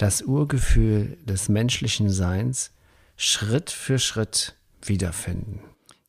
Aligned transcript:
das 0.00 0.22
Urgefühl 0.22 1.18
des 1.26 1.50
menschlichen 1.50 2.08
Seins 2.08 2.72
Schritt 3.16 3.68
für 3.68 3.98
Schritt 3.98 4.56
wiederfinden. 4.80 5.60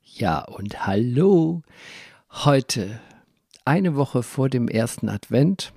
Ja, 0.01 0.43
und 0.45 0.87
hallo. 0.87 1.61
Heute, 2.29 3.01
eine 3.65 3.97
Woche 3.97 4.23
vor 4.23 4.47
dem 4.47 4.69
ersten 4.69 5.09
Advent, 5.09 5.73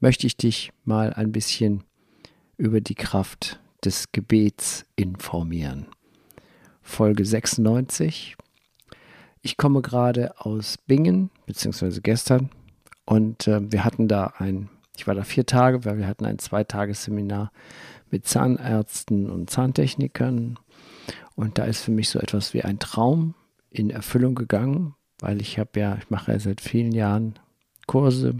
möchte 0.00 0.26
ich 0.26 0.38
dich 0.38 0.72
mal 0.86 1.12
ein 1.12 1.30
bisschen 1.30 1.84
über 2.56 2.80
die 2.80 2.94
Kraft 2.94 3.60
des 3.84 4.12
Gebets 4.12 4.86
informieren. 4.96 5.88
Folge 6.80 7.26
96. 7.26 8.36
Ich 9.42 9.58
komme 9.58 9.82
gerade 9.82 10.40
aus 10.40 10.78
Bingen, 10.78 11.30
beziehungsweise 11.44 12.00
gestern, 12.00 12.48
und 13.04 13.46
äh, 13.46 13.60
wir 13.70 13.84
hatten 13.84 14.08
da 14.08 14.32
ein, 14.38 14.70
ich 14.96 15.06
war 15.06 15.14
da 15.14 15.22
vier 15.22 15.46
Tage, 15.46 15.84
weil 15.84 15.98
wir 15.98 16.06
hatten 16.06 16.24
ein 16.24 16.38
Zweitagesseminar 16.38 17.52
mit 18.10 18.26
Zahnärzten 18.26 19.30
und 19.30 19.50
Zahntechnikern. 19.50 20.58
Und 21.34 21.58
da 21.58 21.64
ist 21.64 21.82
für 21.82 21.90
mich 21.90 22.08
so 22.08 22.18
etwas 22.18 22.54
wie 22.54 22.62
ein 22.62 22.78
Traum 22.78 23.34
in 23.70 23.90
Erfüllung 23.90 24.34
gegangen, 24.34 24.94
weil 25.20 25.40
ich 25.40 25.58
habe 25.58 25.78
ja, 25.78 25.96
ich 25.96 26.10
mache 26.10 26.32
ja 26.32 26.38
seit 26.38 26.60
vielen 26.60 26.92
Jahren 26.92 27.38
Kurse 27.86 28.36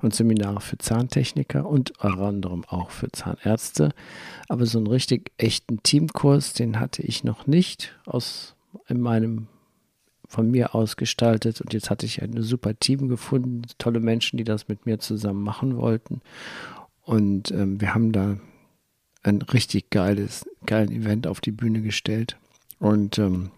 und 0.00 0.14
Seminare 0.14 0.60
für 0.60 0.78
Zahntechniker 0.78 1.66
und 1.66 1.92
unter 2.02 2.18
anderem 2.18 2.64
auch 2.64 2.90
für 2.90 3.10
Zahnärzte. 3.12 3.90
Aber 4.48 4.66
so 4.66 4.78
einen 4.78 4.88
richtig 4.88 5.30
echten 5.38 5.82
Teamkurs, 5.82 6.54
den 6.54 6.80
hatte 6.80 7.02
ich 7.02 7.24
noch 7.24 7.46
nicht 7.46 7.96
aus 8.04 8.56
in 8.88 9.00
meinem 9.00 9.46
von 10.32 10.50
mir 10.50 10.74
ausgestaltet 10.74 11.60
und 11.60 11.74
jetzt 11.74 11.90
hatte 11.90 12.06
ich 12.06 12.22
ein 12.22 12.42
super 12.42 12.78
Team 12.78 13.08
gefunden, 13.08 13.62
tolle 13.76 14.00
Menschen, 14.00 14.38
die 14.38 14.44
das 14.44 14.66
mit 14.66 14.86
mir 14.86 14.98
zusammen 14.98 15.42
machen 15.42 15.76
wollten. 15.76 16.22
Und 17.02 17.50
ähm, 17.50 17.82
wir 17.82 17.94
haben 17.94 18.12
da 18.12 18.38
ein 19.22 19.42
richtig 19.42 19.90
geiles, 19.90 20.46
geilen 20.64 20.90
Event 20.90 21.26
auf 21.26 21.42
die 21.42 21.52
Bühne 21.52 21.82
gestellt. 21.82 22.38
Und 22.78 23.18
ähm, 23.18 23.50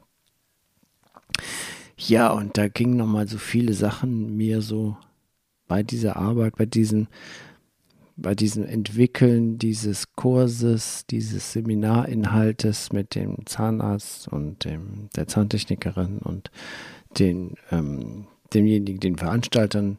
ja, 1.96 2.32
und 2.32 2.58
da 2.58 2.66
gingen 2.66 2.96
nochmal 2.96 3.28
so 3.28 3.38
viele 3.38 3.72
Sachen 3.72 4.36
mir 4.36 4.60
so 4.60 4.96
bei 5.68 5.84
dieser 5.84 6.16
Arbeit, 6.16 6.56
bei 6.56 6.66
diesem, 6.66 7.06
bei 8.16 8.34
diesem 8.34 8.64
Entwickeln 8.64 9.58
dieses 9.58 10.12
Kurses, 10.14 11.06
dieses 11.06 11.52
Seminarinhaltes 11.52 12.92
mit 12.92 13.14
dem 13.14 13.44
Zahnarzt 13.46 14.28
und 14.28 14.64
dem, 14.64 15.08
der 15.16 15.26
Zahntechnikerin 15.26 16.18
und 16.18 16.50
den, 17.18 17.54
ähm, 17.70 18.26
demjenigen, 18.52 19.00
den 19.00 19.16
Veranstaltern 19.16 19.98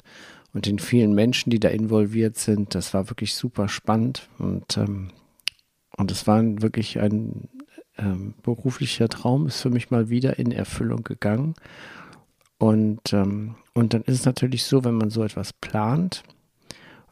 und 0.54 0.66
den 0.66 0.80
vielen 0.80 1.14
Menschen, 1.14 1.50
die 1.50 1.60
da 1.60 1.70
involviert 1.70 2.38
sind. 2.38 2.76
Das 2.76 2.94
war 2.94 3.10
wirklich 3.10 3.36
super 3.36 3.68
spannend 3.68 4.30
und 4.38 4.78
ähm, 4.78 5.10
und 5.98 6.12
es 6.12 6.28
war 6.28 6.44
wirklich 6.62 7.00
ein 7.00 7.50
ähm, 7.98 8.34
beruflicher 8.44 9.08
Traum, 9.08 9.48
ist 9.48 9.62
für 9.62 9.70
mich 9.70 9.92
mal 9.92 10.10
wieder 10.10 10.38
in 10.40 10.52
Erfüllung 10.52 11.04
gegangen. 11.04 11.56
Und, 12.58 13.14
ähm, 13.14 13.56
und 13.74 13.94
dann 13.94 14.02
ist 14.04 14.20
es 14.20 14.26
natürlich 14.26 14.64
so, 14.64 14.84
wenn 14.84 14.96
man 14.96 15.10
so 15.10 15.24
etwas 15.24 15.54
plant 15.54 16.24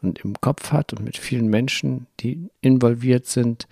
und 0.03 0.19
im 0.19 0.40
Kopf 0.41 0.72
hat 0.72 0.94
und 0.94 1.03
mit 1.03 1.18
vielen 1.18 1.47
Menschen, 1.47 2.08
die 2.19 2.50
involviert 2.62 3.25
sind, 3.25 3.68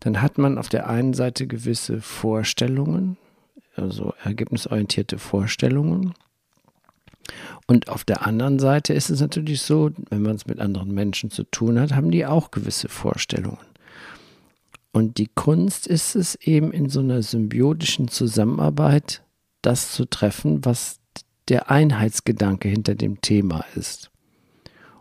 dann 0.00 0.22
hat 0.22 0.38
man 0.38 0.58
auf 0.58 0.68
der 0.68 0.88
einen 0.88 1.14
Seite 1.14 1.46
gewisse 1.46 2.00
Vorstellungen, 2.00 3.16
also 3.74 4.14
ergebnisorientierte 4.22 5.18
Vorstellungen. 5.18 6.14
Und 7.66 7.88
auf 7.88 8.04
der 8.04 8.26
anderen 8.26 8.58
Seite 8.58 8.94
ist 8.94 9.10
es 9.10 9.20
natürlich 9.20 9.62
so, 9.62 9.90
wenn 10.10 10.22
man 10.22 10.36
es 10.36 10.46
mit 10.46 10.60
anderen 10.60 10.92
Menschen 10.92 11.30
zu 11.30 11.42
tun 11.44 11.80
hat, 11.80 11.92
haben 11.92 12.10
die 12.10 12.24
auch 12.24 12.50
gewisse 12.50 12.88
Vorstellungen. 12.88 13.58
Und 14.92 15.18
die 15.18 15.28
Kunst 15.34 15.86
ist 15.86 16.14
es 16.14 16.36
eben 16.36 16.72
in 16.72 16.88
so 16.88 17.00
einer 17.00 17.22
symbiotischen 17.22 18.08
Zusammenarbeit, 18.08 19.22
das 19.60 19.92
zu 19.92 20.06
treffen, 20.06 20.64
was 20.64 21.00
der 21.48 21.70
Einheitsgedanke 21.70 22.68
hinter 22.68 22.94
dem 22.94 23.20
Thema 23.20 23.64
ist. 23.74 24.10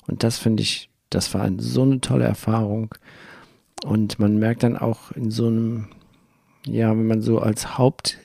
Und 0.07 0.23
das 0.23 0.37
finde 0.37 0.63
ich, 0.63 0.89
das 1.09 1.33
war 1.33 1.49
so 1.57 1.83
eine 1.83 2.01
tolle 2.01 2.25
Erfahrung. 2.25 2.93
Und 3.83 4.19
man 4.19 4.37
merkt 4.37 4.63
dann 4.63 4.77
auch 4.77 5.11
in 5.11 5.31
so 5.31 5.47
einem, 5.47 5.87
ja, 6.65 6.89
wenn 6.89 7.07
man 7.07 7.21
so 7.21 7.39
als 7.39 7.77
Hauptperson 7.77 8.17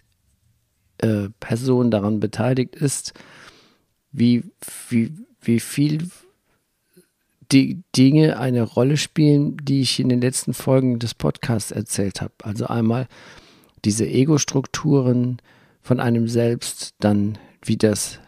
äh, 1.86 1.90
daran 1.90 2.20
beteiligt 2.20 2.76
ist, 2.76 3.14
wie, 4.12 4.44
wie, 4.88 5.12
wie 5.40 5.60
viel 5.60 6.08
die 7.52 7.82
Dinge 7.96 8.38
eine 8.38 8.62
Rolle 8.62 8.96
spielen, 8.96 9.56
die 9.62 9.80
ich 9.80 9.98
in 9.98 10.08
den 10.08 10.20
letzten 10.20 10.54
Folgen 10.54 10.98
des 10.98 11.14
Podcasts 11.14 11.72
erzählt 11.72 12.20
habe. 12.20 12.34
Also 12.42 12.66
einmal 12.66 13.08
diese 13.84 14.06
Ego-Strukturen 14.06 15.38
von 15.82 16.00
einem 16.00 16.28
selbst, 16.28 16.94
dann 17.00 17.38
wie 17.62 17.76
das, 17.76 18.20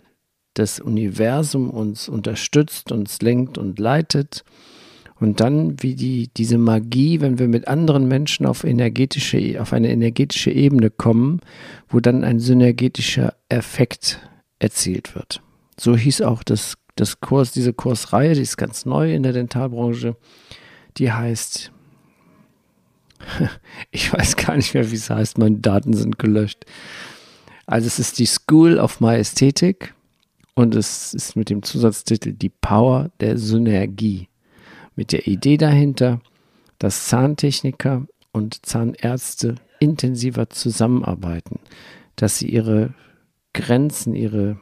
das 0.55 0.81
Universum 0.81 1.71
uns 1.71 2.09
unterstützt, 2.09 2.93
uns 2.93 3.21
lenkt 3.23 3.59
und 3.59 3.79
leitet. 3.79 4.45
Und 5.19 5.41
dann, 5.41 5.81
wie 5.83 5.95
die, 5.95 6.31
diese 6.37 6.59
Magie, 6.59 7.21
wenn 7.21 7.39
wir 7.39 7.47
mit 7.47 7.69
anderen 7.69 8.09
Menschen 8.09 8.45
auf, 8.45 8.65
energetische, 8.65 9.61
auf 9.61 9.73
eine 9.73 9.91
energetische 9.91 10.51
Ebene 10.51 10.91
kommen, 10.91 11.41
wo 11.89 12.01
dann 12.01 12.25
ein 12.25 12.41
synergetischer 12.41 13.35
Effekt 13.49 14.19
erzielt 14.59 15.15
wird. 15.15 15.41
So 15.79 15.97
hieß 15.97 16.23
auch 16.23 16.43
das, 16.43 16.75
das 16.97 17.21
Kurs, 17.21 17.53
diese 17.53 17.73
Kursreihe, 17.73 18.35
die 18.35 18.43
ist 18.43 18.57
ganz 18.57 18.85
neu 18.85 19.15
in 19.15 19.23
der 19.23 19.33
Dentalbranche. 19.33 20.17
Die 20.97 21.13
heißt, 21.13 21.71
ich 23.91 24.13
weiß 24.13 24.37
gar 24.37 24.57
nicht 24.57 24.75
mehr, 24.75 24.91
wie 24.91 24.97
es 24.97 25.09
heißt, 25.09 25.39
meine 25.39 25.59
Daten 25.59 25.95
sind 25.95 26.19
gelöscht. 26.19 26.65
Also 27.67 27.87
es 27.87 27.99
ist 27.99 28.19
die 28.19 28.27
School 28.27 28.79
of 28.79 29.01
My 29.01 29.15
Ästhetik 29.15 29.95
und 30.55 30.75
es 30.75 31.15
ist 31.15 31.37
mit 31.37 31.51
dem 31.51 31.63
Zusatztitel 31.63 32.33
Die 32.33 32.51
Power 32.51 33.11
der 33.21 33.39
Synergie. 33.39 34.29
Mit 34.95 35.13
der 35.13 35.27
Idee 35.27 35.57
dahinter, 35.57 36.21
dass 36.79 37.07
Zahntechniker 37.07 38.07
und 38.33 38.67
Zahnärzte 38.67 39.55
intensiver 39.81 40.51
zusammenarbeiten, 40.51 41.61
dass 42.17 42.39
sie 42.39 42.49
ihre 42.49 42.95
Grenzen, 43.55 44.15
ihre, 44.15 44.59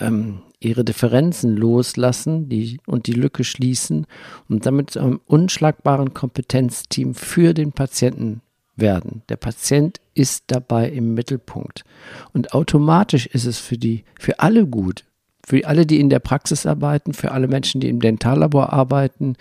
ähm, 0.00 0.40
ihre 0.60 0.84
Differenzen 0.84 1.56
loslassen 1.56 2.48
die, 2.48 2.80
und 2.86 3.06
die 3.06 3.12
Lücke 3.12 3.44
schließen 3.44 4.06
und 4.48 4.66
damit 4.66 4.90
zu 4.90 5.00
einem 5.00 5.20
unschlagbaren 5.26 6.14
Kompetenzteam 6.14 7.14
für 7.14 7.54
den 7.54 7.72
Patienten 7.72 8.40
werden. 8.76 9.22
Der 9.28 9.36
Patient 9.36 10.00
ist 10.18 10.44
dabei 10.48 10.88
im 10.88 11.14
Mittelpunkt. 11.14 11.84
Und 12.32 12.52
automatisch 12.52 13.26
ist 13.26 13.44
es 13.44 13.58
für 13.58 13.78
die, 13.78 14.04
für 14.18 14.40
alle 14.40 14.66
gut. 14.66 15.04
Für 15.46 15.66
alle, 15.66 15.86
die 15.86 16.00
in 16.00 16.10
der 16.10 16.18
Praxis 16.18 16.66
arbeiten, 16.66 17.14
für 17.14 17.30
alle 17.30 17.48
Menschen, 17.48 17.80
die 17.80 17.88
im 17.88 18.00
Dentallabor 18.00 18.72
arbeiten. 18.72 19.36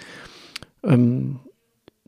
Ähm, 0.83 1.39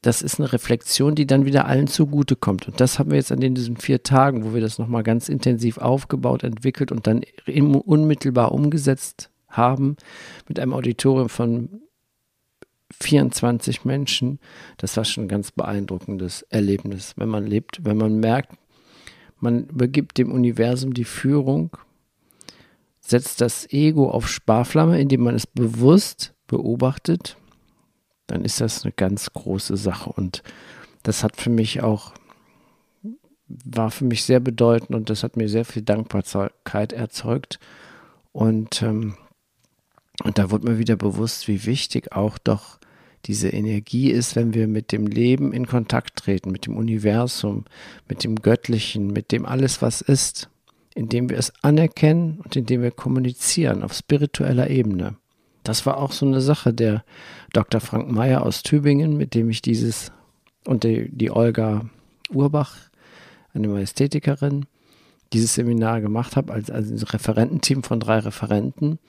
das 0.01 0.21
ist 0.21 0.39
eine 0.39 0.53
Reflexion, 0.53 1.15
die 1.15 1.27
dann 1.27 1.45
wieder 1.45 1.65
allen 1.65 1.87
zugutekommt. 1.87 2.67
Und 2.67 2.79
das 2.79 2.99
haben 2.99 3.09
wir 3.09 3.17
jetzt 3.17 3.31
an 3.31 3.39
diesen 3.39 3.75
vier 3.75 4.03
Tagen, 4.03 4.45
wo 4.45 4.53
wir 4.53 4.61
das 4.61 4.77
nochmal 4.77 5.03
ganz 5.03 5.27
intensiv 5.27 5.77
aufgebaut, 5.79 6.43
entwickelt 6.43 6.91
und 6.91 7.07
dann 7.07 7.23
unmittelbar 7.47 8.53
umgesetzt 8.53 9.29
haben, 9.49 9.97
mit 10.47 10.59
einem 10.59 10.73
Auditorium 10.73 11.27
von 11.27 11.81
24 12.91 13.85
Menschen, 13.85 14.39
das 14.77 14.97
war 14.97 15.05
schon 15.05 15.25
ein 15.25 15.29
ganz 15.29 15.51
beeindruckendes 15.51 16.43
Erlebnis, 16.43 17.13
wenn 17.17 17.29
man 17.29 17.45
lebt, 17.45 17.85
wenn 17.85 17.97
man 17.97 18.19
merkt, 18.19 18.53
man 19.39 19.65
übergibt 19.67 20.17
dem 20.17 20.31
Universum 20.31 20.93
die 20.93 21.05
Führung, 21.05 21.77
setzt 22.99 23.41
das 23.41 23.71
Ego 23.71 24.09
auf 24.09 24.27
Sparflamme, 24.27 24.99
indem 24.99 25.21
man 25.21 25.35
es 25.35 25.47
bewusst 25.47 26.33
beobachtet, 26.47 27.37
dann 28.27 28.43
ist 28.43 28.61
das 28.61 28.83
eine 28.83 28.91
ganz 28.91 29.31
große 29.33 29.77
Sache. 29.77 30.11
Und 30.11 30.43
das 31.03 31.23
hat 31.23 31.37
für 31.37 31.49
mich 31.49 31.81
auch 31.81 32.13
war 33.49 33.89
für 33.89 34.05
mich 34.05 34.23
sehr 34.23 34.39
bedeutend 34.39 34.91
und 34.91 35.09
das 35.09 35.23
hat 35.23 35.35
mir 35.35 35.49
sehr 35.49 35.65
viel 35.65 35.81
Dankbarkeit 35.81 36.93
erzeugt. 36.93 37.59
Und 38.31 38.81
ähm, 38.83 39.15
und 40.23 40.37
da 40.37 40.51
wurde 40.51 40.69
mir 40.69 40.77
wieder 40.77 40.95
bewusst, 40.95 41.47
wie 41.47 41.65
wichtig 41.65 42.11
auch 42.11 42.37
doch 42.37 42.79
diese 43.25 43.49
Energie 43.49 44.11
ist, 44.11 44.35
wenn 44.35 44.53
wir 44.53 44.67
mit 44.67 44.91
dem 44.91 45.05
Leben 45.05 45.51
in 45.51 45.67
Kontakt 45.67 46.17
treten, 46.17 46.51
mit 46.51 46.65
dem 46.65 46.77
Universum, 46.77 47.65
mit 48.07 48.23
dem 48.23 48.35
Göttlichen, 48.37 49.07
mit 49.07 49.31
dem 49.31 49.45
alles, 49.45 49.81
was 49.81 50.01
ist, 50.01 50.49
indem 50.95 51.29
wir 51.29 51.37
es 51.37 51.53
anerkennen 51.61 52.39
und 52.43 52.55
indem 52.55 52.81
wir 52.81 52.91
kommunizieren 52.91 53.83
auf 53.83 53.93
spiritueller 53.93 54.69
Ebene. 54.69 55.17
Das 55.63 55.85
war 55.85 55.97
auch 55.97 56.11
so 56.13 56.25
eine 56.25 56.41
Sache 56.41 56.73
der 56.73 57.03
Dr. 57.53 57.81
Frank 57.81 58.09
Meyer 58.09 58.43
aus 58.45 58.63
Tübingen, 58.63 59.17
mit 59.17 59.35
dem 59.35 59.49
ich 59.49 59.61
dieses 59.61 60.11
und 60.65 60.83
die, 60.83 61.09
die 61.09 61.31
Olga 61.31 61.89
Urbach, 62.31 62.75
eine 63.53 63.67
Majestätikerin, 63.67 64.65
dieses 65.33 65.55
Seminar 65.55 66.01
gemacht 66.01 66.35
habe, 66.35 66.53
als, 66.53 66.69
als 66.69 67.13
Referententeam 67.13 67.83
von 67.83 67.99
drei 67.99 68.19
Referenten. 68.19 68.99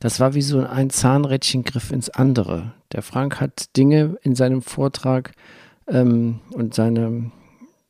Das 0.00 0.18
war 0.18 0.34
wie 0.34 0.42
so 0.42 0.60
ein 0.60 0.88
Zahnrädchengriff 0.88 1.92
ins 1.92 2.08
andere. 2.08 2.72
Der 2.92 3.02
Frank 3.02 3.38
hat 3.38 3.76
Dinge 3.76 4.16
in 4.22 4.34
seinem 4.34 4.62
Vortrag 4.62 5.32
ähm, 5.86 6.40
und 6.52 6.74
seine, 6.74 7.30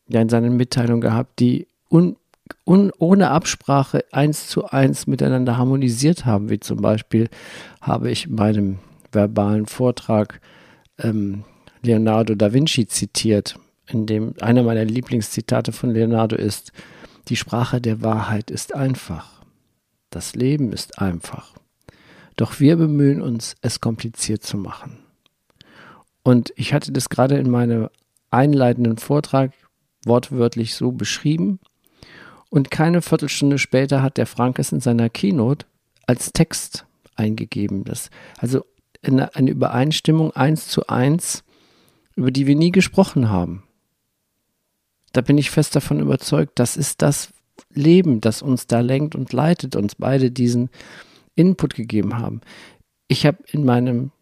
ja, 0.08 0.20
in 0.20 0.28
seinen 0.28 0.56
Mitteilungen 0.56 1.00
gehabt, 1.00 1.38
die 1.38 1.68
un, 1.88 2.16
un, 2.66 2.90
ohne 2.98 3.30
Absprache 3.30 4.04
eins 4.10 4.48
zu 4.48 4.66
eins 4.66 5.06
miteinander 5.06 5.56
harmonisiert 5.56 6.26
haben. 6.26 6.50
Wie 6.50 6.58
zum 6.58 6.82
Beispiel 6.82 7.28
habe 7.80 8.10
ich 8.10 8.26
in 8.26 8.34
meinem 8.34 8.78
verbalen 9.12 9.66
Vortrag 9.66 10.40
ähm, 10.98 11.44
Leonardo 11.80 12.34
da 12.34 12.52
Vinci 12.52 12.88
zitiert, 12.88 13.54
in 13.86 14.06
dem 14.06 14.34
einer 14.40 14.64
meiner 14.64 14.84
Lieblingszitate 14.84 15.70
von 15.70 15.90
Leonardo 15.90 16.34
ist, 16.34 16.72
die 17.28 17.36
Sprache 17.36 17.80
der 17.80 18.02
Wahrheit 18.02 18.50
ist 18.50 18.74
einfach. 18.74 19.42
Das 20.10 20.34
Leben 20.34 20.72
ist 20.72 20.98
einfach. 20.98 21.59
Doch 22.40 22.58
wir 22.58 22.76
bemühen 22.76 23.20
uns, 23.20 23.54
es 23.60 23.82
kompliziert 23.82 24.42
zu 24.42 24.56
machen. 24.56 24.96
Und 26.22 26.54
ich 26.56 26.72
hatte 26.72 26.90
das 26.90 27.10
gerade 27.10 27.36
in 27.36 27.50
meinem 27.50 27.90
einleitenden 28.30 28.96
Vortrag 28.96 29.52
wortwörtlich 30.06 30.74
so 30.74 30.90
beschrieben. 30.90 31.60
Und 32.48 32.70
keine 32.70 33.02
Viertelstunde 33.02 33.58
später 33.58 34.00
hat 34.00 34.16
der 34.16 34.24
Frank 34.24 34.58
es 34.58 34.72
in 34.72 34.80
seiner 34.80 35.10
Keynote 35.10 35.66
als 36.06 36.32
Text 36.32 36.86
eingegeben. 37.14 37.84
Das, 37.84 38.08
also 38.38 38.64
eine, 39.02 39.34
eine 39.34 39.50
Übereinstimmung 39.50 40.30
eins 40.30 40.66
zu 40.66 40.86
eins, 40.86 41.44
über 42.16 42.30
die 42.30 42.46
wir 42.46 42.56
nie 42.56 42.72
gesprochen 42.72 43.28
haben. 43.28 43.64
Da 45.12 45.20
bin 45.20 45.36
ich 45.36 45.50
fest 45.50 45.76
davon 45.76 46.00
überzeugt, 46.00 46.58
das 46.58 46.78
ist 46.78 47.02
das 47.02 47.34
Leben, 47.74 48.22
das 48.22 48.40
uns 48.40 48.66
da 48.66 48.80
lenkt 48.80 49.14
und 49.14 49.34
leitet, 49.34 49.76
uns 49.76 49.94
beide 49.94 50.30
diesen 50.30 50.70
Input 51.34 51.74
gegeben 51.74 52.18
haben. 52.18 52.40
Ich 53.08 53.26
habe 53.26 53.38
in 53.50 53.64
meinem, 53.64 54.12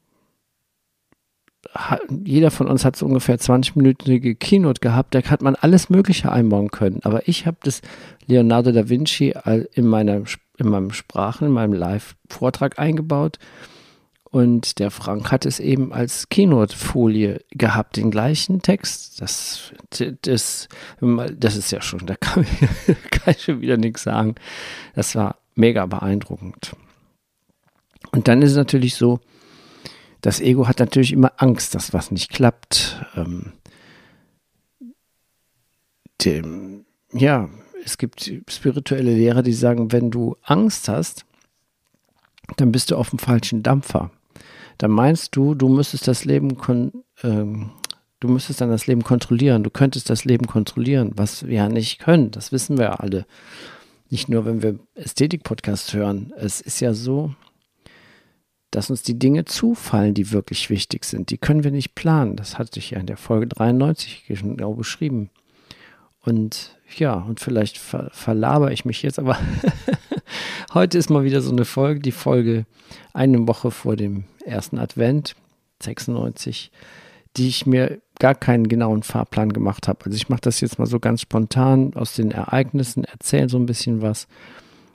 jeder 2.25 2.51
von 2.51 2.69
uns 2.69 2.85
hat 2.85 2.97
so 2.97 3.07
ungefähr 3.07 3.39
20-minütige 3.39 4.35
Keynote 4.35 4.81
gehabt, 4.81 5.15
da 5.15 5.23
hat 5.23 5.43
man 5.43 5.57
alles 5.57 5.91
Mögliche 5.91 6.33
einbauen 6.33 6.71
können. 6.71 7.01
Aber 7.05 7.29
ich 7.29 7.47
habe 7.47 7.59
das 7.63 7.83
Leonardo 8.27 8.73
da 8.73 8.89
Vinci 8.89 9.35
in, 9.73 9.87
meiner, 9.87 10.23
in 10.57 10.69
meinem 10.69 10.93
Sprachen, 10.93 11.49
in 11.49 11.53
meinem 11.53 11.73
Live-Vortrag 11.73 12.79
eingebaut 12.79 13.39
und 14.31 14.79
der 14.79 14.91
Frank 14.91 15.33
hat 15.33 15.47
es 15.47 15.59
eben 15.59 15.93
als 15.93 16.29
Keynote-Folie 16.29 17.41
gehabt, 17.51 17.97
den 17.97 18.11
gleichen 18.11 18.61
Text. 18.61 19.21
Das, 19.21 19.73
das, 19.91 20.69
das 21.01 21.57
ist 21.57 21.73
ja 21.73 21.81
schon, 21.81 22.07
da 22.07 22.15
kann, 22.15 22.45
kann 23.11 23.35
ich 23.35 23.43
schon 23.43 23.61
wieder 23.63 23.79
nichts 23.79 24.03
sagen. 24.03 24.35
Das 24.95 25.15
war 25.15 25.37
mega 25.55 25.87
beeindruckend. 25.87 26.77
Und 28.13 28.29
dann 28.29 28.43
ist 28.43 28.53
es 28.53 28.57
natürlich 28.57 28.95
so, 28.95 29.21
das 30.21 30.41
Ego 30.41 30.67
hat 30.67 30.81
natürlich 30.81 31.13
immer 31.13 31.33
Angst, 31.37 31.75
dass 31.75 31.93
was 31.93 32.11
nicht 32.11 32.31
klappt. 32.31 33.05
Ähm, 33.17 33.53
dem, 36.25 36.85
ja, 37.13 37.49
es 37.85 37.99
gibt 37.99 38.33
spirituelle 38.49 39.15
Lehrer, 39.15 39.43
die 39.43 39.53
sagen, 39.53 39.93
wenn 39.93 40.11
du 40.11 40.37
Angst 40.43 40.89
hast, 40.89 41.25
dann 42.57 42.73
bist 42.73 42.91
du 42.91 42.97
auf 42.97 43.11
dem 43.11 43.19
falschen 43.19 43.63
Dampfer 43.63 44.11
dann 44.79 44.93
meinst 44.93 45.35
du, 45.35 45.55
du 45.55 45.69
müsstest 45.69 46.09
das 46.09 46.25
Leben 46.25 46.57
ähm, 47.23 47.71
du 48.21 48.29
müsstest 48.29 48.61
dann 48.61 48.71
das 48.71 48.87
Leben 48.87 49.03
kontrollieren. 49.03 49.65
Du 49.65 49.71
könntest 49.71 50.09
das 50.09 50.25
Leben 50.25 50.47
kontrollieren, 50.47 51.13
was 51.17 51.47
wir 51.47 51.57
ja 51.57 51.69
nicht 51.69 51.99
können. 51.99 52.31
Das 52.31 52.53
wissen 52.53 52.79
wir 52.79 52.85
ja 52.87 52.95
alle. 52.95 53.27
Nicht 54.09 54.29
nur, 54.29 54.47
wenn 54.47 54.63
wir 54.63 54.79
Ästhetik-Podcasts 54.95 55.93
hören. 55.93 56.33
Es 56.37 56.61
ist 56.61 56.81
ja 56.81 56.95
so, 56.95 57.35
dass 58.71 58.91
uns 58.91 59.03
die 59.03 59.19
Dinge 59.19 59.45
zufallen, 59.45 60.15
die 60.15 60.33
wirklich 60.33 60.69
wichtig 60.71 61.05
sind. 61.05 61.31
Die 61.31 61.39
können 61.39 61.65
wir 61.65 61.71
nicht 61.71 61.95
planen. 61.95 62.37
Das 62.37 62.59
hatte 62.59 62.79
ich 62.79 62.91
ja 62.91 62.99
in 62.99 63.07
der 63.07 63.17
Folge 63.17 63.47
93 63.47 64.25
genau 64.27 64.75
beschrieben. 64.75 65.31
Und 66.21 66.77
ja, 66.97 67.15
und 67.15 67.41
vielleicht 67.41 67.79
ver 67.79 68.11
verlabere 68.13 68.73
ich 68.73 68.85
mich 68.85 69.03
jetzt, 69.03 69.19
aber 69.19 69.39
heute 70.75 70.99
ist 70.99 71.11
mal 71.11 71.25
wieder 71.25 71.41
so 71.41 71.51
eine 71.51 71.65
Folge, 71.65 72.01
die 72.01 72.13
Folge 72.13 72.67
eine 73.13 73.47
Woche 73.49 73.71
vor 73.71 73.97
dem 73.97 74.25
ersten 74.45 74.79
Advent, 74.79 75.37
96, 75.83 76.71
die 77.37 77.49
ich 77.49 77.67
mir 77.67 78.01
gar 78.19 78.35
keinen 78.35 78.69
genauen 78.69 79.03
Fahrplan 79.03 79.53
gemacht 79.53 79.89
habe. 79.89 80.07
Also 80.07 80.17
ich 80.17 80.29
mache 80.29 80.41
das 80.41 80.61
jetzt 80.61 80.79
mal 80.79 80.87
so 80.87 80.99
ganz 80.99 81.23
spontan 81.23 81.95
aus 81.95 82.15
den 82.15 82.31
Ereignissen, 82.31 83.05
erzähle 83.05 83.49
so 83.49 83.59
ein 83.59 83.67
bisschen 83.67 84.03
was. 84.03 84.27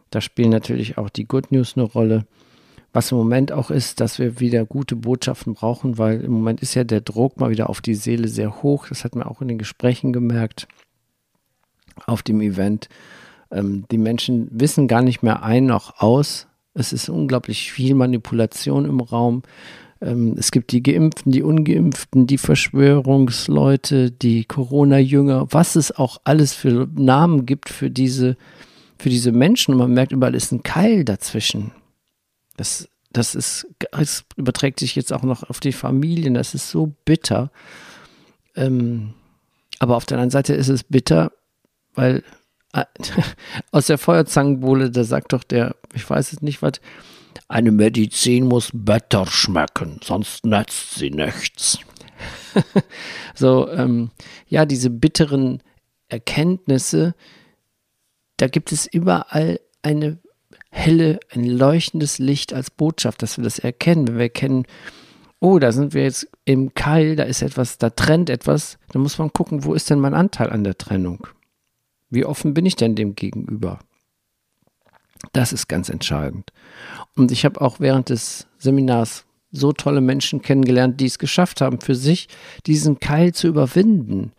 Da 0.09 0.21
spielen 0.21 0.51
natürlich 0.51 0.97
auch 0.97 1.09
die 1.09 1.25
Good 1.25 1.51
News 1.51 1.75
eine 1.75 1.85
Rolle. 1.85 2.25
Was 2.93 3.11
im 3.11 3.17
Moment 3.17 3.51
auch 3.51 3.71
ist, 3.71 3.99
dass 3.99 4.19
wir 4.19 4.39
wieder 4.39 4.65
gute 4.65 4.95
Botschaften 4.95 5.55
brauchen, 5.55 5.97
weil 5.97 6.21
im 6.21 6.31
Moment 6.31 6.61
ist 6.61 6.75
ja 6.75 6.83
der 6.83 7.01
Druck 7.01 7.39
mal 7.39 7.49
wieder 7.49 7.69
auf 7.69 7.81
die 7.81 7.95
Seele 7.95 8.27
sehr 8.27 8.61
hoch. 8.61 8.87
Das 8.87 9.03
hat 9.03 9.15
man 9.15 9.27
auch 9.27 9.41
in 9.41 9.47
den 9.47 9.57
Gesprächen 9.57 10.13
gemerkt 10.13 10.67
auf 12.05 12.21
dem 12.21 12.39
Event. 12.39 12.89
Ähm, 13.51 13.85
die 13.91 13.97
Menschen 13.97 14.47
wissen 14.51 14.87
gar 14.87 15.01
nicht 15.01 15.23
mehr 15.23 15.43
ein 15.43 15.65
noch 15.65 15.99
aus, 15.99 16.47
es 16.73 16.91
ist 16.91 17.09
unglaublich 17.09 17.71
viel 17.71 17.93
Manipulation 17.93 18.85
im 18.85 18.99
Raum. 18.99 19.43
Ähm, 20.01 20.35
es 20.37 20.51
gibt 20.51 20.71
die 20.71 20.81
Geimpften, 20.81 21.31
die 21.31 21.43
Ungeimpften, 21.43 22.25
die 22.25 22.39
Verschwörungsleute, 22.39 24.11
die 24.11 24.45
Corona-Jünger, 24.45 25.47
was 25.51 25.75
es 25.75 25.91
auch 25.91 26.19
alles 26.23 26.53
für 26.53 26.87
Namen 26.95 27.45
gibt 27.45 27.69
für 27.69 27.91
diese, 27.91 28.37
für 28.97 29.09
diese 29.09 29.31
Menschen. 29.31 29.73
Und 29.73 29.79
man 29.79 29.93
merkt, 29.93 30.11
überall 30.11 30.35
ist 30.35 30.51
ein 30.51 30.63
Keil 30.63 31.05
dazwischen. 31.05 31.71
Das, 32.57 32.89
das 33.11 33.35
ist, 33.35 33.67
es 33.91 34.25
überträgt 34.35 34.79
sich 34.79 34.95
jetzt 34.95 35.13
auch 35.13 35.23
noch 35.23 35.49
auf 35.49 35.59
die 35.59 35.71
Familien. 35.71 36.33
Das 36.33 36.53
ist 36.53 36.69
so 36.69 36.95
bitter. 37.05 37.51
Ähm, 38.55 39.13
aber 39.79 39.95
auf 39.95 40.05
der 40.05 40.17
anderen 40.17 40.31
Seite 40.31 40.53
ist 40.53 40.69
es 40.69 40.83
bitter, 40.83 41.31
weil 41.93 42.23
aus 43.71 43.87
der 43.87 43.97
Feuerzangenbowle, 43.97 44.91
da 44.91 45.03
sagt 45.03 45.33
doch 45.33 45.43
der, 45.43 45.75
ich 45.93 46.09
weiß 46.09 46.33
es 46.33 46.41
nicht 46.41 46.61
was, 46.61 46.73
eine 47.47 47.71
Medizin 47.71 48.47
muss 48.47 48.71
bitter 48.73 49.25
schmecken, 49.25 49.99
sonst 50.03 50.45
nützt 50.45 50.95
sie 50.95 51.11
nichts. 51.11 51.79
so, 53.35 53.69
ähm, 53.69 54.11
ja, 54.47 54.65
diese 54.65 54.89
bitteren 54.89 55.61
Erkenntnisse, 56.07 57.15
da 58.37 58.47
gibt 58.47 58.71
es 58.71 58.87
überall 58.87 59.59
eine 59.81 60.19
helle, 60.73 61.19
ein 61.29 61.45
leuchtendes 61.45 62.17
Licht 62.17 62.53
als 62.53 62.71
Botschaft, 62.71 63.21
dass 63.21 63.37
wir 63.37 63.43
das 63.43 63.59
erkennen. 63.59 64.07
Wenn 64.07 64.15
wir 64.15 64.23
erkennen, 64.23 64.65
oh, 65.39 65.59
da 65.59 65.71
sind 65.71 65.93
wir 65.93 66.03
jetzt 66.03 66.27
im 66.45 66.73
Keil, 66.73 67.15
da 67.15 67.23
ist 67.23 67.41
etwas, 67.43 67.77
da 67.77 67.91
trennt 67.91 68.29
etwas, 68.29 68.79
dann 68.91 69.03
muss 69.03 69.19
man 69.19 69.31
gucken, 69.31 69.63
wo 69.65 69.73
ist 69.73 69.89
denn 69.89 69.99
mein 69.99 70.15
Anteil 70.15 70.49
an 70.49 70.63
der 70.63 70.77
Trennung? 70.77 71.27
Wie 72.09 72.25
offen 72.25 72.53
bin 72.53 72.65
ich 72.65 72.75
denn 72.75 72.95
dem 72.95 73.15
gegenüber? 73.15 73.79
Das 75.31 75.53
ist 75.53 75.67
ganz 75.67 75.89
entscheidend. 75.89 76.51
Und 77.15 77.31
ich 77.31 77.45
habe 77.45 77.61
auch 77.61 77.79
während 77.79 78.09
des 78.09 78.47
Seminars 78.57 79.25
so 79.51 79.73
tolle 79.73 80.01
Menschen 80.01 80.41
kennengelernt, 80.41 80.99
die 80.99 81.05
es 81.05 81.19
geschafft 81.19 81.61
haben, 81.61 81.79
für 81.81 81.95
sich 81.95 82.27
diesen 82.65 82.99
Keil 82.99 83.33
zu 83.33 83.47
überwinden. 83.47 84.31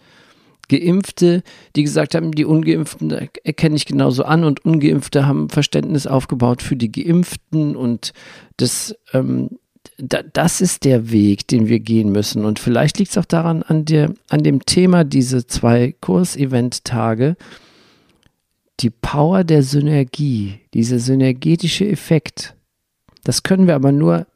Geimpfte, 0.69 1.43
die 1.77 1.83
gesagt 1.83 2.15
haben, 2.15 2.33
die 2.33 2.45
Ungeimpften 2.45 3.11
erkenne 3.11 3.77
ich 3.77 3.87
genauso 3.87 4.25
an 4.25 4.45
und 4.45 4.65
Ungeimpfte 4.65 5.27
haben 5.27 5.49
Verständnis 5.49 6.07
aufgebaut 6.07 6.63
für 6.63 6.77
die 6.77 6.91
Geimpften 6.91 7.77
und 7.77 8.13
das, 8.57 8.95
ähm, 9.13 9.59
da, 9.99 10.23
das 10.23 10.61
ist 10.61 10.85
der 10.85 11.11
Weg, 11.11 11.49
den 11.49 11.69
wir 11.69 11.81
gehen 11.81 12.13
müssen. 12.13 12.45
Und 12.45 12.59
vielleicht 12.59 12.99
liegt 12.99 13.11
es 13.11 13.19
auch 13.19 13.25
daran, 13.25 13.63
an, 13.63 13.85
der, 13.85 14.15
an 14.29 14.43
dem 14.43 14.65
Thema 14.65 15.05
diese 15.05 15.47
zwei 15.47 15.95
Kursevent-Tage, 16.01 17.37
die 18.81 18.91
Power 18.91 19.45
der 19.45 19.63
Synergie, 19.63 20.61
dieser 20.73 20.99
synergetische 20.99 21.89
Effekt, 21.89 22.55
das 23.25 23.43
können 23.43 23.67
wir 23.67 23.75
aber 23.75 23.93
nur 23.93 24.27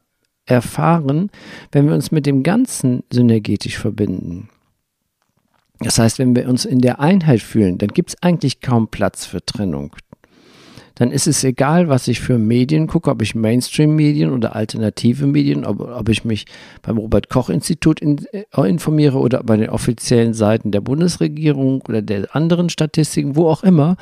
erfahren, 0.47 1.31
wenn 1.73 1.87
wir 1.87 1.95
uns 1.95 2.11
mit 2.11 2.27
dem 2.27 2.43
Ganzen 2.43 3.05
synergetisch 3.13 3.79
verbinden. 3.79 4.49
Das 5.81 5.99
heißt, 5.99 6.19
wenn 6.19 6.35
wir 6.35 6.49
uns 6.49 6.65
in 6.65 6.81
der 6.81 7.01
Einheit 7.01 7.41
fühlen, 7.41 7.79
dann 7.79 7.89
gibt 7.91 8.11
es 8.11 8.23
eigentlich 8.23 8.61
kaum 8.61 8.89
Platz 8.89 9.27
für 9.27 9.45
Trennung. 9.45 9.95
dann 10.97 11.13
ist 11.13 11.29
es 11.29 11.45
egal, 11.45 11.89
was 11.89 12.09
ich 12.09 12.19
für 12.21 12.39
Medien 12.39 12.89
gucke, 12.89 13.09
ob 13.09 13.23
ich 13.23 13.37
Mainstream-Medien 13.37 14.33
oder 14.33 14.57
alternative 14.57 15.29
Medien, 15.29 15.65
ob, 15.65 15.81
ob 15.81 16.09
ich 16.09 16.25
mich 16.25 16.47
beim 16.83 16.99
Robert-Koch-Institut 16.99 18.01
in, 18.01 18.27
äh, 18.33 18.69
informiere 18.69 19.19
oder 19.19 19.45
bei 19.45 19.57
den 19.57 19.71
offiziellen 19.71 20.35
Seiten 20.35 20.73
der 20.73 20.81
Bundesregierung 20.81 21.83
oder 21.89 22.03
der 22.03 22.35
anderen 22.35 22.69
Statistiken, 22.69 23.37
wo 23.37 23.49
auch 23.49 23.63
immer, 23.63 23.97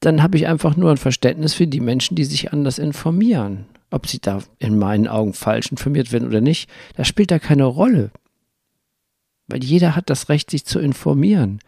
dann 0.00 0.22
habe 0.22 0.38
ich 0.38 0.46
einfach 0.46 0.76
nur 0.78 0.90
ein 0.90 0.96
Verständnis 0.96 1.52
für 1.52 1.66
die 1.66 1.80
Menschen, 1.80 2.16
die 2.16 2.24
sich 2.24 2.54
anders 2.54 2.78
informieren. 2.78 3.66
Ob 3.90 4.06
sie 4.06 4.18
da 4.18 4.38
in 4.58 4.78
meinen 4.78 5.06
Augen 5.06 5.34
falsch 5.34 5.70
informiert 5.70 6.10
werden 6.10 6.26
oder 6.26 6.40
nicht, 6.40 6.70
das 6.96 7.06
spielt 7.06 7.30
da 7.30 7.38
keine 7.38 7.64
Rolle. 7.64 8.10
Weil 9.48 9.62
jeder 9.64 9.96
hat 9.96 10.10
das 10.10 10.28
Recht, 10.28 10.50
sich 10.50 10.64
zu 10.64 10.78
informieren. 10.78 11.60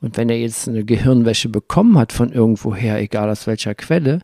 Und 0.00 0.16
wenn 0.16 0.28
er 0.28 0.38
jetzt 0.38 0.68
eine 0.68 0.84
Gehirnwäsche 0.84 1.48
bekommen 1.48 1.98
hat 1.98 2.12
von 2.12 2.32
irgendwoher, 2.32 2.98
egal 2.98 3.28
aus 3.30 3.46
welcher 3.46 3.74
Quelle, 3.74 4.20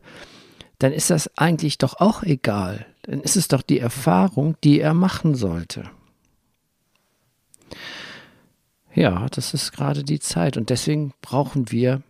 dann 0.79 0.91
ist 0.91 1.09
das 1.09 1.37
eigentlich 1.37 1.77
doch 1.77 1.95
auch 1.99 2.23
egal. 2.23 2.85
Dann 3.03 3.21
ist 3.21 3.35
es 3.35 3.47
doch 3.47 3.61
die 3.61 3.79
Erfahrung, 3.79 4.55
die 4.63 4.79
er 4.79 4.93
machen 4.93 5.35
sollte. 5.35 5.89
Ja, 8.93 9.27
das 9.31 9.53
ist 9.53 9.73
gerade 9.73 10.03
die 10.03 10.19
Zeit. 10.19 10.57
Und 10.57 10.69
deswegen 10.69 11.13
brauchen 11.21 11.71
wir 11.71 12.01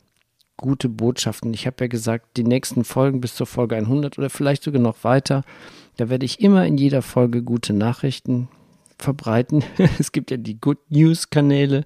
gute 0.58 0.88
Botschaften. 0.88 1.54
Ich 1.54 1.65
habe 1.65 1.84
ja 1.84 1.88
gesagt, 1.88 2.38
die 2.38 2.44
nächsten 2.44 2.84
Folgen 2.84 3.22
bis 3.22 3.36
zur 3.36 3.48
Folge 3.48 3.75
100 3.75 4.18
oder 4.18 4.30
vielleicht 4.30 4.63
sogar 4.63 4.82
noch 4.82 5.04
weiter, 5.04 5.44
da 5.98 6.10
werde 6.10 6.25
ich 6.25 6.39
immer 6.39 6.65
in 6.65 6.77
jeder 6.77 7.01
Folge 7.01 7.42
gute 7.42 7.74
Nachrichten 7.74 8.48
verbreiten. 8.97 9.63
es 9.99 10.11
gibt 10.11 10.31
ja 10.31 10.37
die 10.37 10.59
Good 10.59 10.79
News 10.89 11.29
Kanäle 11.29 11.85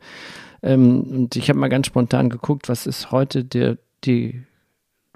ähm, 0.61 1.01
und 1.03 1.35
ich 1.35 1.49
habe 1.49 1.59
mal 1.59 1.69
ganz 1.69 1.87
spontan 1.87 2.29
geguckt, 2.29 2.69
was 2.69 2.85
ist 2.85 3.11
heute 3.11 3.43
der, 3.43 3.77
die, 4.03 4.43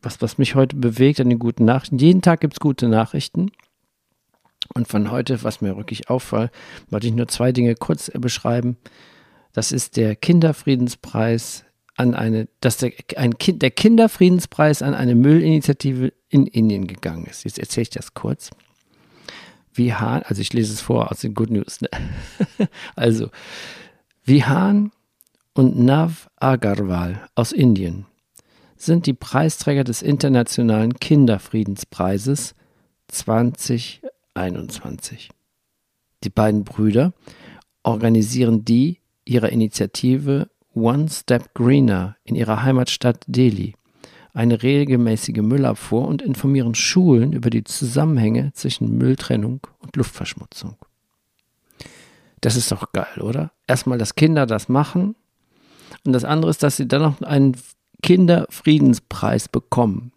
was, 0.01 0.21
was 0.21 0.37
mich 0.37 0.55
heute 0.55 0.75
bewegt 0.75 1.19
an 1.19 1.29
den 1.29 1.39
guten 1.39 1.65
Nachrichten. 1.65 1.97
Jeden 1.97 2.21
Tag 2.21 2.41
gibt 2.41 2.53
es 2.53 2.59
gute 2.59 2.87
Nachrichten. 2.87 3.51
Und 4.73 4.87
von 4.87 5.11
heute, 5.11 5.43
was 5.43 5.61
mir 5.61 5.75
wirklich 5.75 6.09
auffällt, 6.09 6.51
wollte 6.89 7.07
ich 7.07 7.13
nur 7.13 7.27
zwei 7.27 7.51
Dinge 7.51 7.75
kurz 7.75 8.09
beschreiben. 8.11 8.77
Das 9.51 9.71
ist 9.71 9.97
der 9.97 10.15
Kinderfriedenspreis 10.15 11.65
an 11.95 12.15
eine, 12.15 12.47
dass 12.61 12.77
der, 12.77 12.91
ein 13.17 13.37
kind, 13.37 13.61
der 13.61 13.71
Kinderfriedenspreis 13.71 14.81
an 14.81 14.95
eine 14.95 15.15
Müllinitiative 15.15 16.13
in 16.29 16.47
Indien 16.47 16.87
gegangen 16.87 17.25
ist. 17.25 17.43
Jetzt 17.43 17.59
erzähle 17.59 17.83
ich 17.83 17.89
das 17.91 18.13
kurz. 18.13 18.49
Wie 19.73 19.93
Hahn, 19.93 20.23
also 20.23 20.41
ich 20.41 20.53
lese 20.53 20.73
es 20.73 20.81
vor 20.81 21.11
aus 21.11 21.21
den 21.21 21.33
Good 21.33 21.49
News. 21.49 21.81
Ne? 21.81 21.89
also, 22.95 23.29
wie 24.23 24.43
Hahn 24.43 24.91
und 25.53 25.77
Nav 25.77 26.29
Agarwal 26.37 27.27
aus 27.35 27.51
Indien 27.51 28.05
sind 28.77 29.05
die 29.05 29.13
Preisträger 29.13 29.83
des 29.83 30.01
Internationalen 30.01 30.95
Kinderfriedenspreises 30.95 32.55
2021. 33.07 35.29
Die 36.23 36.29
beiden 36.29 36.63
Brüder 36.63 37.13
organisieren 37.83 38.65
die 38.65 38.99
ihrer 39.25 39.49
Initiative 39.49 40.49
One 40.73 41.07
Step 41.09 41.53
Greener 41.53 42.15
in 42.23 42.35
ihrer 42.35 42.63
Heimatstadt 42.63 43.23
Delhi 43.27 43.75
eine 44.33 44.63
regelmäßige 44.63 45.37
Müllabfuhr 45.37 46.07
und 46.07 46.21
informieren 46.21 46.75
Schulen 46.75 47.33
über 47.33 47.49
die 47.49 47.63
Zusammenhänge 47.63 48.51
zwischen 48.53 48.97
Mülltrennung 48.97 49.61
und 49.79 49.95
Luftverschmutzung. 49.95 50.75
Das 52.41 52.55
ist 52.55 52.71
doch 52.71 52.91
geil, 52.91 53.21
oder? 53.21 53.51
Erstmal, 53.67 53.97
dass 53.97 54.15
Kinder 54.15 54.45
das 54.45 54.67
machen 54.67 55.15
und 56.03 56.13
das 56.13 56.25
andere 56.25 56.49
ist, 56.49 56.63
dass 56.63 56.77
sie 56.77 56.87
dann 56.87 57.01
noch 57.03 57.21
einen 57.21 57.55
Kinderfriedenspreis 58.01 59.47
bekommen. 59.47 60.11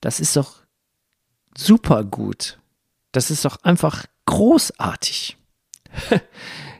Das 0.00 0.20
ist 0.20 0.36
doch 0.36 0.62
super 1.56 2.04
gut. 2.04 2.58
Das 3.12 3.30
ist 3.30 3.44
doch 3.44 3.62
einfach 3.62 4.06
großartig. 4.26 5.36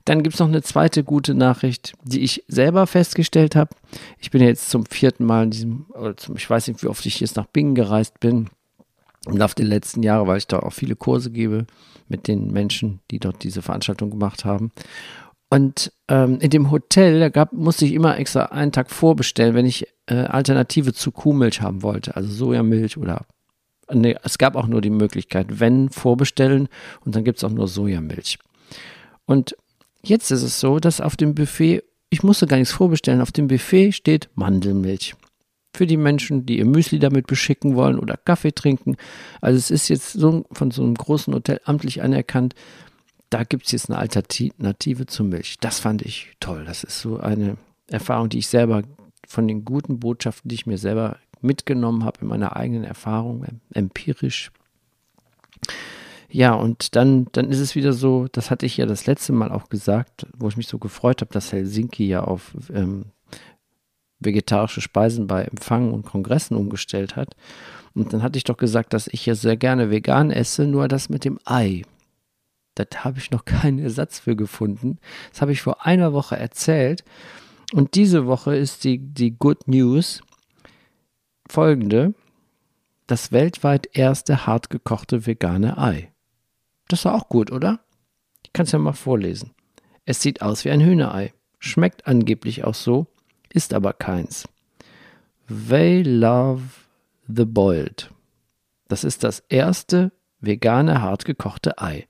Dann 0.04 0.23
gibt 0.23 0.35
es 0.35 0.40
noch 0.40 0.49
eine 0.49 0.62
zweite 0.62 1.04
gute 1.04 1.35
Nachricht, 1.35 1.95
die 2.02 2.21
ich 2.21 2.45
selber 2.49 2.87
festgestellt 2.87 3.57
habe. 3.57 3.71
Ich 4.19 4.30
bin 4.30 4.42
jetzt 4.42 4.71
zum 4.71 4.87
vierten 4.87 5.25
Mal 5.25 5.45
in 5.45 5.50
diesem, 5.50 5.87
oder 5.90 6.16
zum, 6.16 6.37
ich 6.37 6.49
weiß 6.49 6.69
nicht, 6.69 6.83
wie 6.83 6.88
oft 6.88 7.04
ich 7.07 7.21
jetzt 7.21 7.37
nach 7.37 7.47
Bingen 7.47 7.75
gereist 7.75 8.21
bin. 8.21 8.49
Im 9.26 9.37
Laufe 9.37 9.54
der 9.54 9.66
letzten 9.66 10.02
Jahre, 10.02 10.26
weil 10.26 10.38
ich 10.38 10.47
da 10.47 10.61
auch 10.61 10.73
viele 10.73 10.97
Kurse 10.97 11.30
gebe 11.30 11.66
mit 12.09 12.26
den 12.26 12.50
Menschen, 12.52 13.00
die 13.11 13.19
dort 13.19 13.42
diese 13.45 13.61
Veranstaltung 13.61 14.11
gemacht 14.11 14.45
haben. 14.45 14.73
Und 15.50 15.92
ähm, 16.09 16.38
in 16.40 16.50
dem 16.50 16.71
Hotel, 16.71 17.21
da 17.21 17.28
gab, 17.28 17.52
musste 17.52 17.85
ich 17.85 17.92
immer 17.92 18.19
extra 18.19 18.47
einen 18.47 18.73
Tag 18.73 18.90
vorbestellen, 18.90 19.54
wenn 19.54 19.66
ich 19.66 19.87
äh, 20.07 20.14
Alternative 20.14 20.95
zu 20.95 21.11
Kuhmilch 21.11 21.61
haben 21.61 21.83
wollte, 21.83 22.16
also 22.16 22.30
Sojamilch 22.30 22.97
oder 22.97 23.26
nee, 23.92 24.16
es 24.23 24.38
gab 24.38 24.57
auch 24.57 24.66
nur 24.66 24.80
die 24.80 24.90
Möglichkeit, 24.90 25.61
wenn 25.61 25.88
vorbestellen 25.88 26.69
und 27.04 27.16
dann 27.16 27.25
gibt 27.25 27.38
es 27.38 27.45
auch 27.45 27.50
nur 27.50 27.69
Sojamilch. 27.69 28.38
Und 29.26 29.57
jetzt 30.02 30.30
ist 30.30 30.42
es 30.42 30.61
so, 30.61 30.78
dass 30.78 31.00
auf 31.00 31.16
dem 31.16 31.35
Buffet, 31.35 31.83
ich 32.11 32.23
musste 32.23 32.47
gar 32.47 32.57
nichts 32.57 32.73
vorbestellen, 32.73 33.21
auf 33.21 33.33
dem 33.33 33.49
Buffet 33.49 33.92
steht 33.92 34.28
Mandelmilch. 34.35 35.14
Für 35.75 35.87
die 35.87 35.97
Menschen, 35.97 36.47
die 36.47 36.59
ihr 36.59 36.64
Müsli 36.64 36.99
damit 36.99 37.26
beschicken 37.26 37.76
wollen 37.76 37.99
oder 37.99 38.16
Kaffee 38.16 38.52
trinken. 38.52 38.97
Also 39.40 39.57
es 39.57 39.71
ist 39.71 39.88
jetzt 39.88 40.12
so 40.12 40.45
von 40.50 40.73
so 40.73 40.83
einem 40.83 40.95
großen 40.95 41.33
Hotel 41.33 41.61
amtlich 41.64 42.02
anerkannt, 42.02 42.54
da 43.30 43.45
gibt 43.45 43.66
es 43.66 43.73
jetzt 43.73 43.88
eine 43.88 43.99
Alternative 43.99 45.07
zur 45.07 45.26
Milch. 45.26 45.57
Das 45.61 45.78
fand 45.78 46.02
ich 46.02 46.33
toll. 46.40 46.64
Das 46.64 46.83
ist 46.83 47.00
so 47.00 47.21
eine 47.21 47.57
Erfahrung, 47.87 48.28
die 48.28 48.38
ich 48.38 48.49
selber 48.49 48.83
von 49.26 49.47
den 49.47 49.64
guten 49.64 50.00
Botschaften, 50.00 50.49
die 50.49 50.57
ich 50.57 50.66
mir 50.66 50.78
selber 50.78 51.19
mitgenommen 51.40 52.04
habe 52.04 52.19
in 52.23 52.26
meiner 52.26 52.57
eigenen 52.57 52.85
Erfahrung, 52.85 53.47
empirisch. 53.73 54.50
Ja, 56.32 56.54
und 56.54 56.94
dann, 56.94 57.26
dann 57.32 57.50
ist 57.50 57.58
es 57.58 57.75
wieder 57.75 57.92
so, 57.92 58.28
das 58.30 58.50
hatte 58.50 58.64
ich 58.64 58.76
ja 58.76 58.87
das 58.87 59.06
letzte 59.06 59.32
Mal 59.32 59.50
auch 59.50 59.68
gesagt, 59.68 60.26
wo 60.37 60.49
ich 60.49 60.56
mich 60.56 60.68
so 60.68 60.78
gefreut 60.78 61.20
habe, 61.22 61.32
dass 61.32 61.52
Helsinki 61.52 62.06
ja 62.06 62.22
auf 62.22 62.54
ähm, 62.72 63.06
vegetarische 64.20 64.80
Speisen 64.80 65.26
bei 65.26 65.42
Empfangen 65.42 65.92
und 65.92 66.06
Kongressen 66.06 66.56
umgestellt 66.56 67.16
hat. 67.16 67.34
Und 67.94 68.12
dann 68.12 68.22
hatte 68.22 68.37
ich 68.38 68.44
doch 68.44 68.56
gesagt, 68.56 68.92
dass 68.92 69.08
ich 69.08 69.26
ja 69.26 69.34
sehr 69.34 69.56
gerne 69.56 69.90
vegan 69.90 70.30
esse, 70.30 70.66
nur 70.66 70.87
das 70.87 71.08
mit 71.08 71.25
dem 71.25 71.40
Ei. 71.44 71.82
Da 72.76 72.84
habe 72.99 73.18
ich 73.18 73.32
noch 73.32 73.44
keinen 73.44 73.80
Ersatz 73.80 74.20
für 74.20 74.37
gefunden. 74.37 74.99
Das 75.32 75.42
habe 75.42 75.52
ich 75.52 75.62
vor 75.62 75.84
einer 75.84 76.12
Woche 76.12 76.37
erzählt. 76.37 77.04
Und 77.72 77.94
diese 77.94 78.26
Woche 78.26 78.56
ist 78.56 78.84
die, 78.84 78.99
die 78.99 79.37
Good 79.37 79.66
News 79.66 80.22
folgende. 81.49 82.14
Das 83.06 83.32
weltweit 83.32 83.88
erste 83.92 84.46
hart 84.46 84.70
gekochte 84.70 85.26
vegane 85.26 85.78
Ei. 85.78 86.12
Das 86.90 87.04
war 87.04 87.14
auch 87.14 87.28
gut, 87.28 87.52
oder? 87.52 87.78
Ich 88.44 88.52
kann 88.52 88.66
es 88.66 88.73
ja 88.73 88.78
mal 88.80 88.92
vorlesen. 88.92 89.52
Es 90.06 90.20
sieht 90.20 90.42
aus 90.42 90.64
wie 90.64 90.70
ein 90.70 90.80
Hühnerei, 90.80 91.32
schmeckt 91.61 92.09
angeblich 92.09 92.64
auch 92.64 92.75
so, 92.75 93.06
ist 93.52 93.75
aber 93.75 93.92
keins. 93.92 94.49
They 95.68 96.02
love 96.02 96.62
the 97.28 97.44
boiled. 97.44 98.11
Das 98.88 99.04
ist 99.04 99.23
das 99.23 99.38
erste 99.49 100.11
vegane 100.40 101.00
hart 101.00 101.25
gekochte 101.25 101.78
Ei. 101.78 102.09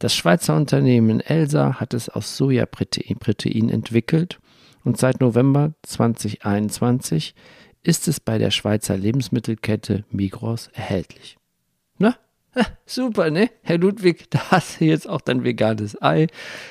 Das 0.00 0.16
Schweizer 0.16 0.56
Unternehmen 0.56 1.20
Elsa 1.20 1.78
hat 1.78 1.94
es 1.94 2.08
aus 2.08 2.36
Sojaprotein 2.36 3.68
entwickelt 3.68 4.40
und 4.82 4.98
seit 4.98 5.20
November 5.20 5.74
2021 5.84 7.36
ist 7.84 8.08
es 8.08 8.18
bei 8.18 8.38
der 8.38 8.50
Schweizer 8.50 8.96
Lebensmittelkette 8.96 10.04
Migros 10.10 10.70
erhältlich. 10.72 11.38
Super, 12.86 13.30
ne? 13.30 13.50
Herr 13.62 13.78
Ludwig, 13.78 14.30
da 14.30 14.50
hast 14.50 14.80
du 14.80 14.84
jetzt 14.84 15.08
auch 15.08 15.20
dein 15.20 15.44
veganes 15.44 16.00
Ei. 16.00 16.28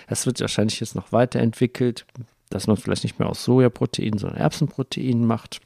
Das 0.08 0.26
wird 0.26 0.40
wahrscheinlich 0.42 0.80
jetzt 0.80 0.96
noch 0.96 1.12
weiterentwickelt, 1.12 2.06
dass 2.50 2.68
man 2.68 2.78
vielleicht 2.78 3.04
nicht 3.04 3.20
mehr 3.20 3.30
aus 3.30 3.44
Sojaprotein, 3.44 4.18
sondern 4.18 4.40
Erbsenprotein 4.40 5.26
macht. 5.26 5.62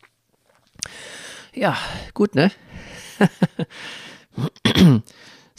Ja, 1.53 1.77
gut, 2.13 2.35
ne? 2.35 2.51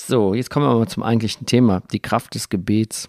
So, 0.04 0.34
jetzt 0.34 0.50
kommen 0.50 0.66
wir 0.66 0.74
mal 0.74 0.88
zum 0.88 1.04
eigentlichen 1.04 1.46
Thema, 1.46 1.82
die 1.92 2.00
Kraft 2.00 2.34
des 2.34 2.48
Gebets. 2.48 3.08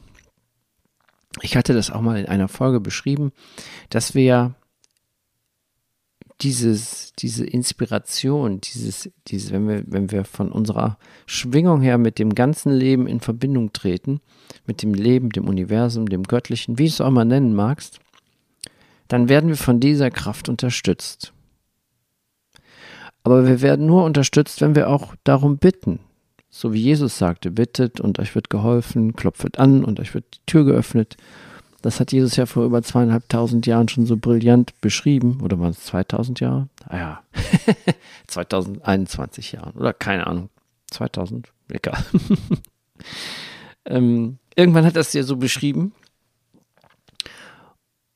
Ich 1.42 1.58
hatte 1.58 1.74
das 1.74 1.90
auch 1.90 2.02
mal 2.02 2.20
in 2.20 2.28
einer 2.28 2.48
Folge 2.48 2.80
beschrieben, 2.80 3.32
dass 3.90 4.14
wir 4.14 4.54
dieses, 6.42 7.14
diese 7.20 7.46
Inspiration, 7.46 8.60
dieses, 8.62 9.10
dieses, 9.28 9.52
wenn 9.52 9.68
wir, 9.68 9.84
wenn 9.88 10.12
wir 10.12 10.26
von 10.26 10.52
unserer 10.52 10.98
Schwingung 11.26 11.82
her 11.82 11.98
mit 11.98 12.20
dem 12.20 12.36
ganzen 12.36 12.72
Leben 12.72 13.08
in 13.08 13.20
Verbindung 13.20 13.72
treten, 13.74 14.20
mit 14.66 14.82
dem 14.82 14.94
Leben, 14.94 15.30
dem 15.30 15.48
Universum, 15.48 16.08
dem 16.08 16.24
Göttlichen, 16.24 16.78
wie 16.78 16.86
du 16.86 16.90
es 16.90 17.02
auch 17.02 17.12
mal 17.12 17.26
nennen 17.26 17.56
magst, 17.56 18.00
dann 19.08 19.30
werden 19.30 19.50
wir 19.50 19.58
von 19.58 19.80
dieser 19.80 20.12
Kraft 20.12 20.50
unterstützt. 20.50 21.34
Aber 23.24 23.48
wir 23.48 23.62
werden 23.62 23.86
nur 23.86 24.04
unterstützt, 24.04 24.62
wenn 24.62 24.76
wir 24.76 24.90
auch 24.90 25.16
darum 25.24 25.58
bitten, 25.58 26.00
so 26.50 26.74
wie 26.74 26.82
Jesus 26.82 27.18
sagte, 27.18 27.52
bittet 27.52 28.02
und 28.02 28.20
euch 28.20 28.36
wird 28.36 28.50
geholfen, 28.50 29.16
klopft 29.16 29.58
an 29.60 29.84
und 29.84 30.00
euch 30.00 30.14
wird 30.14 30.26
die 30.36 30.46
Tür 30.46 30.66
geöffnet. 30.66 31.16
Das 31.84 32.00
hat 32.00 32.14
Jesus 32.14 32.38
ja 32.38 32.46
vor 32.46 32.64
über 32.64 32.82
zweieinhalbtausend 32.82 33.68
Jahren 33.68 33.90
schon 33.90 34.06
so 34.06 34.16
brillant 34.16 34.80
beschrieben. 34.80 35.42
Oder 35.44 35.60
waren 35.60 35.72
es 35.72 35.84
2000 35.84 36.40
Jahre? 36.40 36.70
Ah 36.88 36.98
ja, 36.98 37.24
2021 38.28 39.52
Jahren 39.52 39.74
oder 39.74 39.92
keine 39.92 40.26
Ahnung, 40.26 40.50
2000, 40.92 41.52
egal. 41.68 42.02
ähm, 43.86 44.38
irgendwann 44.56 44.86
hat 44.86 44.96
es 44.96 45.12
ja 45.12 45.24
so 45.24 45.36
beschrieben. 45.36 45.92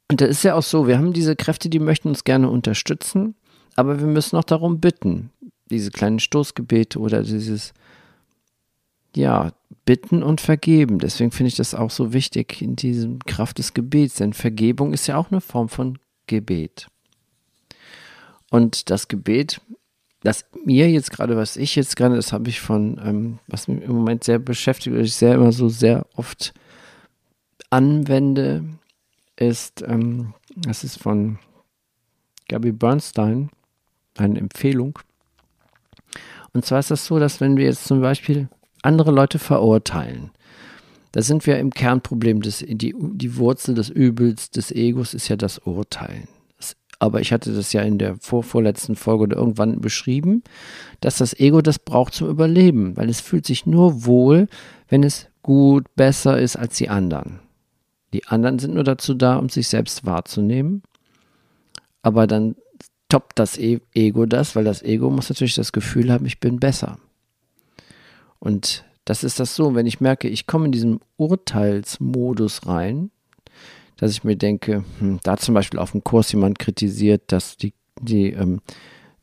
Und 0.09 0.21
da 0.21 0.25
ist 0.25 0.43
ja 0.43 0.55
auch 0.55 0.63
so, 0.63 0.87
wir 0.87 0.97
haben 0.97 1.11
diese 1.11 1.35
Kräfte, 1.35 1.69
die 1.69 1.79
möchten 1.79 2.07
uns 2.07 2.23
gerne 2.23 2.49
unterstützen, 2.49 3.35
aber 3.75 3.99
wir 3.99 4.07
müssen 4.07 4.37
auch 4.37 4.45
darum 4.45 4.79
bitten. 4.79 5.29
Diese 5.69 5.91
kleinen 5.91 6.19
Stoßgebete 6.19 6.99
oder 6.99 7.21
dieses, 7.21 7.73
ja, 9.13 9.51
bitten 9.87 10.21
und 10.21 10.41
vergeben. 10.41 10.99
Deswegen 10.99 11.31
finde 11.31 11.47
ich 11.47 11.55
das 11.55 11.73
auch 11.73 11.89
so 11.89 12.11
wichtig 12.11 12.61
in 12.61 12.75
diesem 12.75 13.19
Kraft 13.19 13.57
des 13.57 13.73
Gebets, 13.73 14.15
denn 14.15 14.33
Vergebung 14.33 14.91
ist 14.91 15.07
ja 15.07 15.15
auch 15.15 15.31
eine 15.31 15.39
Form 15.39 15.69
von 15.69 15.97
Gebet. 16.27 16.87
Und 18.51 18.89
das 18.89 19.07
Gebet, 19.07 19.61
das 20.23 20.45
mir 20.65 20.91
jetzt 20.91 21.11
gerade, 21.11 21.37
was 21.37 21.55
ich 21.55 21.77
jetzt 21.77 21.95
gerade, 21.95 22.17
das 22.17 22.33
habe 22.33 22.49
ich 22.49 22.59
von, 22.59 22.99
ähm, 23.01 23.39
was 23.47 23.69
mich 23.69 23.81
im 23.81 23.93
Moment 23.93 24.25
sehr 24.25 24.39
beschäftigt, 24.39 24.93
was 24.93 25.07
ich 25.07 25.15
sehr 25.15 25.35
immer 25.35 25.53
so 25.53 25.69
sehr 25.69 26.05
oft 26.15 26.53
anwende, 27.69 28.65
ist, 29.37 29.83
ähm, 29.87 30.33
das 30.53 30.83
ist 30.83 31.01
von 31.01 31.39
Gabi 32.49 32.73
Bernstein, 32.73 33.51
eine 34.17 34.37
Empfehlung. 34.37 34.99
Und 36.51 36.65
zwar 36.65 36.79
ist 36.79 36.91
das 36.91 37.05
so, 37.05 37.19
dass 37.19 37.39
wenn 37.39 37.55
wir 37.55 37.65
jetzt 37.65 37.85
zum 37.85 38.01
Beispiel 38.01 38.49
andere 38.87 39.11
Leute 39.11 39.39
verurteilen, 39.39 40.31
da 41.11 41.21
sind 41.21 41.45
wir 41.45 41.59
im 41.59 41.71
Kernproblem, 41.71 42.41
des, 42.41 42.63
die, 42.67 42.95
die 42.97 43.37
Wurzel 43.37 43.75
des 43.75 43.89
Übels, 43.89 44.51
des 44.51 44.71
Egos 44.71 45.13
ist 45.13 45.27
ja 45.27 45.35
das 45.35 45.59
Urteilen 45.59 46.27
aber 46.99 47.21
ich 47.21 47.31
hatte 47.31 47.53
das 47.53 47.73
ja 47.73 47.81
in 47.81 47.97
der 47.97 48.15
vor, 48.19 48.43
vorletzten 48.43 48.95
Folge 48.95 49.23
oder 49.23 49.37
irgendwann 49.37 49.81
beschrieben, 49.81 50.43
dass 50.99 51.17
das 51.17 51.39
Ego 51.39 51.61
das 51.61 51.79
braucht 51.79 52.13
zum 52.13 52.29
Überleben, 52.29 52.97
weil 52.97 53.09
es 53.09 53.21
fühlt 53.21 53.45
sich 53.45 53.65
nur 53.65 54.05
wohl, 54.05 54.47
wenn 54.87 55.03
es 55.03 55.27
gut, 55.43 55.85
besser 55.95 56.39
ist 56.39 56.55
als 56.55 56.75
die 56.77 56.89
anderen. 56.89 57.39
Die 58.13 58.25
anderen 58.25 58.57
sind 58.57 58.73
nur 58.73 58.83
dazu 58.83 59.13
da, 59.13 59.37
um 59.37 59.49
sich 59.49 59.67
selbst 59.67 60.05
wahrzunehmen, 60.05 60.81
aber 62.01 62.25
dann 62.25 62.55
toppt 63.09 63.37
das 63.39 63.57
e 63.57 63.79
Ego 63.93 64.25
das, 64.25 64.55
weil 64.55 64.63
das 64.63 64.81
Ego 64.81 65.09
muss 65.09 65.29
natürlich 65.29 65.55
das 65.55 65.71
Gefühl 65.71 66.11
haben, 66.11 66.25
ich 66.25 66.39
bin 66.39 66.59
besser. 66.59 66.97
Und 68.39 68.85
das 69.05 69.23
ist 69.23 69.39
das 69.39 69.55
so, 69.55 69.75
wenn 69.75 69.85
ich 69.85 70.01
merke, 70.01 70.27
ich 70.27 70.47
komme 70.47 70.65
in 70.65 70.71
diesen 70.71 70.99
Urteilsmodus 71.17 72.67
rein, 72.67 73.09
dass 73.97 74.11
ich 74.11 74.23
mir 74.23 74.35
denke, 74.35 74.83
hm, 74.99 75.19
da 75.23 75.37
zum 75.37 75.55
Beispiel 75.55 75.79
auf 75.79 75.91
dem 75.91 76.03
Kurs 76.03 76.31
jemand 76.31 76.59
kritisiert, 76.59 77.23
dass 77.27 77.57
die, 77.57 77.73
die, 77.99 78.31
ähm, 78.31 78.59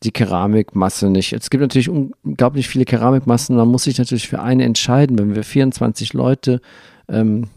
die 0.03 0.11
Keramikmasse 0.11 1.11
nicht. 1.11 1.33
Es 1.33 1.51
gibt 1.51 1.61
natürlich 1.61 1.89
unglaublich 1.89 2.69
viele 2.69 2.85
Keramikmassen, 2.85 3.57
man 3.57 3.69
muss 3.69 3.85
sich 3.85 3.99
natürlich 3.99 4.29
für 4.29 4.41
eine 4.41 4.65
entscheiden. 4.65 5.19
Wenn 5.19 5.35
wir 5.35 5.45
24 5.45 6.13
Leute 6.13 6.61
ähm, 7.09 7.49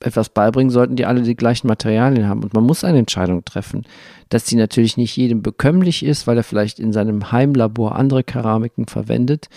etwas 0.00 0.28
beibringen, 0.28 0.70
sollten 0.70 0.96
die 0.96 1.06
alle 1.06 1.22
die 1.22 1.36
gleichen 1.36 1.68
Materialien 1.68 2.28
haben. 2.28 2.42
Und 2.42 2.54
man 2.54 2.64
muss 2.64 2.84
eine 2.84 2.98
Entscheidung 2.98 3.44
treffen, 3.44 3.84
dass 4.28 4.44
die 4.44 4.56
natürlich 4.56 4.96
nicht 4.96 5.16
jedem 5.16 5.42
bekömmlich 5.42 6.04
ist, 6.04 6.26
weil 6.26 6.36
er 6.36 6.44
vielleicht 6.44 6.78
in 6.78 6.92
seinem 6.92 7.32
Heimlabor 7.32 7.96
andere 7.96 8.22
Keramiken 8.22 8.86
verwendet. 8.86 9.48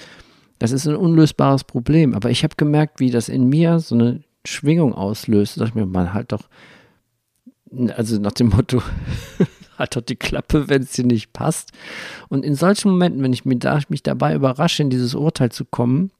Das 0.60 0.72
ist 0.72 0.88
ein 0.88 0.96
unlösbares 0.96 1.64
Problem. 1.64 2.14
Aber 2.14 2.30
ich 2.30 2.44
habe 2.44 2.56
gemerkt, 2.56 3.00
wie 3.00 3.12
das 3.12 3.30
in 3.30 3.48
mir 3.48 3.80
so 3.80 3.96
eine 3.96 4.24
Schwingung 4.46 4.94
auslöst, 4.94 5.56
sag 5.56 5.70
ich 5.70 5.76
mir, 5.76 5.86
man 5.86 6.14
halt 6.14 6.32
doch, 6.32 6.48
also 7.96 8.20
nach 8.20 8.34
dem 8.34 8.50
Motto, 8.50 8.82
halt 9.78 9.96
doch 9.96 10.02
die 10.02 10.16
Klappe, 10.16 10.70
wenn 10.70 10.84
es 10.84 10.92
dir 10.92 11.06
nicht 11.06 11.34
passt. 11.34 11.72
Und 12.28 12.46
in 12.46 12.56
solchen 12.56 12.92
Momenten, 12.92 13.24
wenn 13.24 13.34
ich 13.34 13.46
mich, 13.46 13.60
da, 13.60 13.80
mich 13.90 14.04
dabei 14.04 14.36
überrasche, 14.36 14.84
in 14.84 14.90
dieses 14.90 15.16
Urteil 15.16 15.52
zu 15.52 15.66
kommen, 15.66 16.12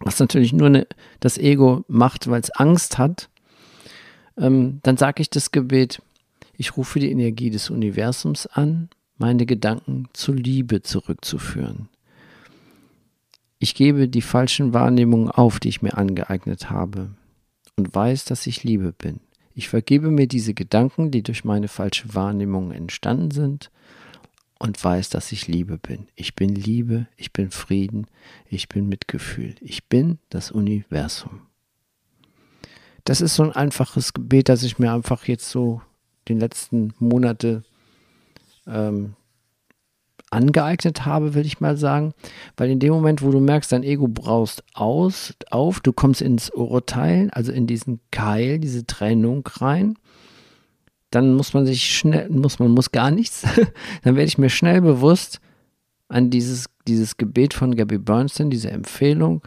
was 0.00 0.18
natürlich 0.18 0.52
nur 0.52 0.68
eine, 0.68 0.86
das 1.20 1.38
Ego 1.38 1.84
macht, 1.88 2.28
weil 2.28 2.40
es 2.40 2.50
Angst 2.50 2.98
hat, 2.98 3.28
ähm, 4.36 4.80
dann 4.82 4.96
sage 4.96 5.20
ich 5.20 5.30
das 5.30 5.52
Gebet, 5.52 6.02
ich 6.56 6.76
rufe 6.76 6.98
die 6.98 7.10
Energie 7.10 7.50
des 7.50 7.70
Universums 7.70 8.46
an, 8.46 8.88
meine 9.18 9.46
Gedanken 9.46 10.08
zur 10.12 10.34
Liebe 10.34 10.82
zurückzuführen. 10.82 11.88
Ich 13.62 13.76
gebe 13.76 14.08
die 14.08 14.22
falschen 14.22 14.74
Wahrnehmungen 14.74 15.30
auf, 15.30 15.60
die 15.60 15.68
ich 15.68 15.82
mir 15.82 15.96
angeeignet 15.96 16.68
habe 16.68 17.10
und 17.76 17.94
weiß, 17.94 18.24
dass 18.24 18.48
ich 18.48 18.64
Liebe 18.64 18.92
bin. 18.92 19.20
Ich 19.54 19.68
vergebe 19.68 20.10
mir 20.10 20.26
diese 20.26 20.52
Gedanken, 20.52 21.12
die 21.12 21.22
durch 21.22 21.44
meine 21.44 21.68
falsche 21.68 22.12
Wahrnehmung 22.12 22.72
entstanden 22.72 23.30
sind 23.30 23.70
und 24.58 24.82
weiß, 24.82 25.10
dass 25.10 25.30
ich 25.30 25.46
Liebe 25.46 25.78
bin. 25.78 26.08
Ich 26.16 26.34
bin 26.34 26.52
Liebe, 26.52 27.06
ich 27.16 27.32
bin 27.32 27.52
Frieden, 27.52 28.08
ich 28.50 28.68
bin 28.68 28.88
Mitgefühl. 28.88 29.54
Ich 29.60 29.84
bin 29.84 30.18
das 30.28 30.50
Universum. 30.50 31.42
Das 33.04 33.20
ist 33.20 33.36
so 33.36 33.44
ein 33.44 33.52
einfaches 33.52 34.12
Gebet, 34.12 34.48
das 34.48 34.64
ich 34.64 34.80
mir 34.80 34.92
einfach 34.92 35.28
jetzt 35.28 35.48
so 35.48 35.80
den 36.28 36.40
letzten 36.40 36.94
Monate 36.98 37.62
ähm, 38.66 39.14
angeeignet 40.32 41.04
habe, 41.04 41.34
will 41.34 41.46
ich 41.46 41.60
mal 41.60 41.76
sagen. 41.76 42.14
Weil 42.56 42.70
in 42.70 42.78
dem 42.78 42.92
Moment, 42.92 43.22
wo 43.22 43.30
du 43.30 43.40
merkst, 43.40 43.72
dein 43.72 43.82
Ego 43.82 44.08
braust 44.08 44.64
aus, 44.74 45.34
auf, 45.50 45.80
du 45.80 45.92
kommst 45.92 46.22
ins 46.22 46.50
Urteilen, 46.50 47.30
also 47.30 47.52
in 47.52 47.66
diesen 47.66 48.00
Keil, 48.10 48.58
diese 48.58 48.86
Trennung 48.86 49.46
rein, 49.46 49.98
dann 51.10 51.34
muss 51.34 51.52
man 51.52 51.66
sich 51.66 51.84
schnell, 51.84 52.30
muss 52.30 52.58
man 52.58 52.70
muss 52.70 52.90
gar 52.90 53.10
nichts, 53.10 53.42
dann 54.02 54.16
werde 54.16 54.28
ich 54.28 54.38
mir 54.38 54.50
schnell 54.50 54.80
bewusst 54.80 55.40
an 56.08 56.30
dieses, 56.30 56.66
dieses 56.86 57.16
Gebet 57.16 57.54
von 57.54 57.76
Gabby 57.76 57.98
Bernstein, 57.98 58.50
diese 58.50 58.70
Empfehlung, 58.70 59.42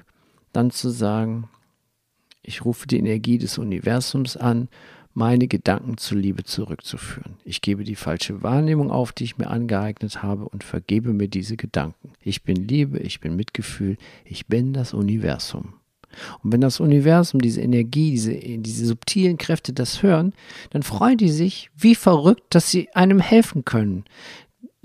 dann 0.53 0.71
zu 0.71 0.89
sagen, 0.89 1.49
ich 2.43 2.63
rufe 2.63 2.87
die 2.87 2.99
Energie 2.99 3.39
des 3.39 3.57
Universums 3.57 4.37
an 4.37 4.69
meine 5.15 5.47
Gedanken 5.47 5.97
zur 5.97 6.17
Liebe 6.17 6.43
zurückzuführen. 6.43 7.37
Ich 7.45 7.61
gebe 7.61 7.85
die 7.85 7.95
falsche 7.95 8.43
Wahrnehmung 8.43 8.91
auf, 8.91 9.13
die 9.13 9.23
ich 9.23 9.37
mir 9.37 9.47
angeeignet 9.47 10.21
habe 10.21 10.47
und 10.47 10.63
vergebe 10.63 11.13
mir 11.13 11.29
diese 11.29 11.55
Gedanken. 11.55 12.11
Ich 12.21 12.43
bin 12.43 12.67
Liebe, 12.67 12.99
ich 12.99 13.21
bin 13.21 13.35
Mitgefühl, 13.35 13.97
ich 14.25 14.47
bin 14.47 14.73
das 14.73 14.93
Universum. 14.93 15.73
Und 16.43 16.51
wenn 16.51 16.61
das 16.61 16.81
Universum, 16.81 17.41
diese 17.41 17.61
Energie, 17.61 18.11
diese, 18.11 18.33
diese 18.35 18.85
subtilen 18.85 19.37
Kräfte 19.37 19.71
das 19.73 20.03
hören, 20.03 20.33
dann 20.71 20.83
freuen 20.83 21.17
die 21.17 21.29
sich 21.29 21.69
wie 21.77 21.95
verrückt, 21.95 22.43
dass 22.49 22.69
sie 22.69 22.93
einem 22.93 23.19
helfen 23.19 23.63
können, 23.63 24.03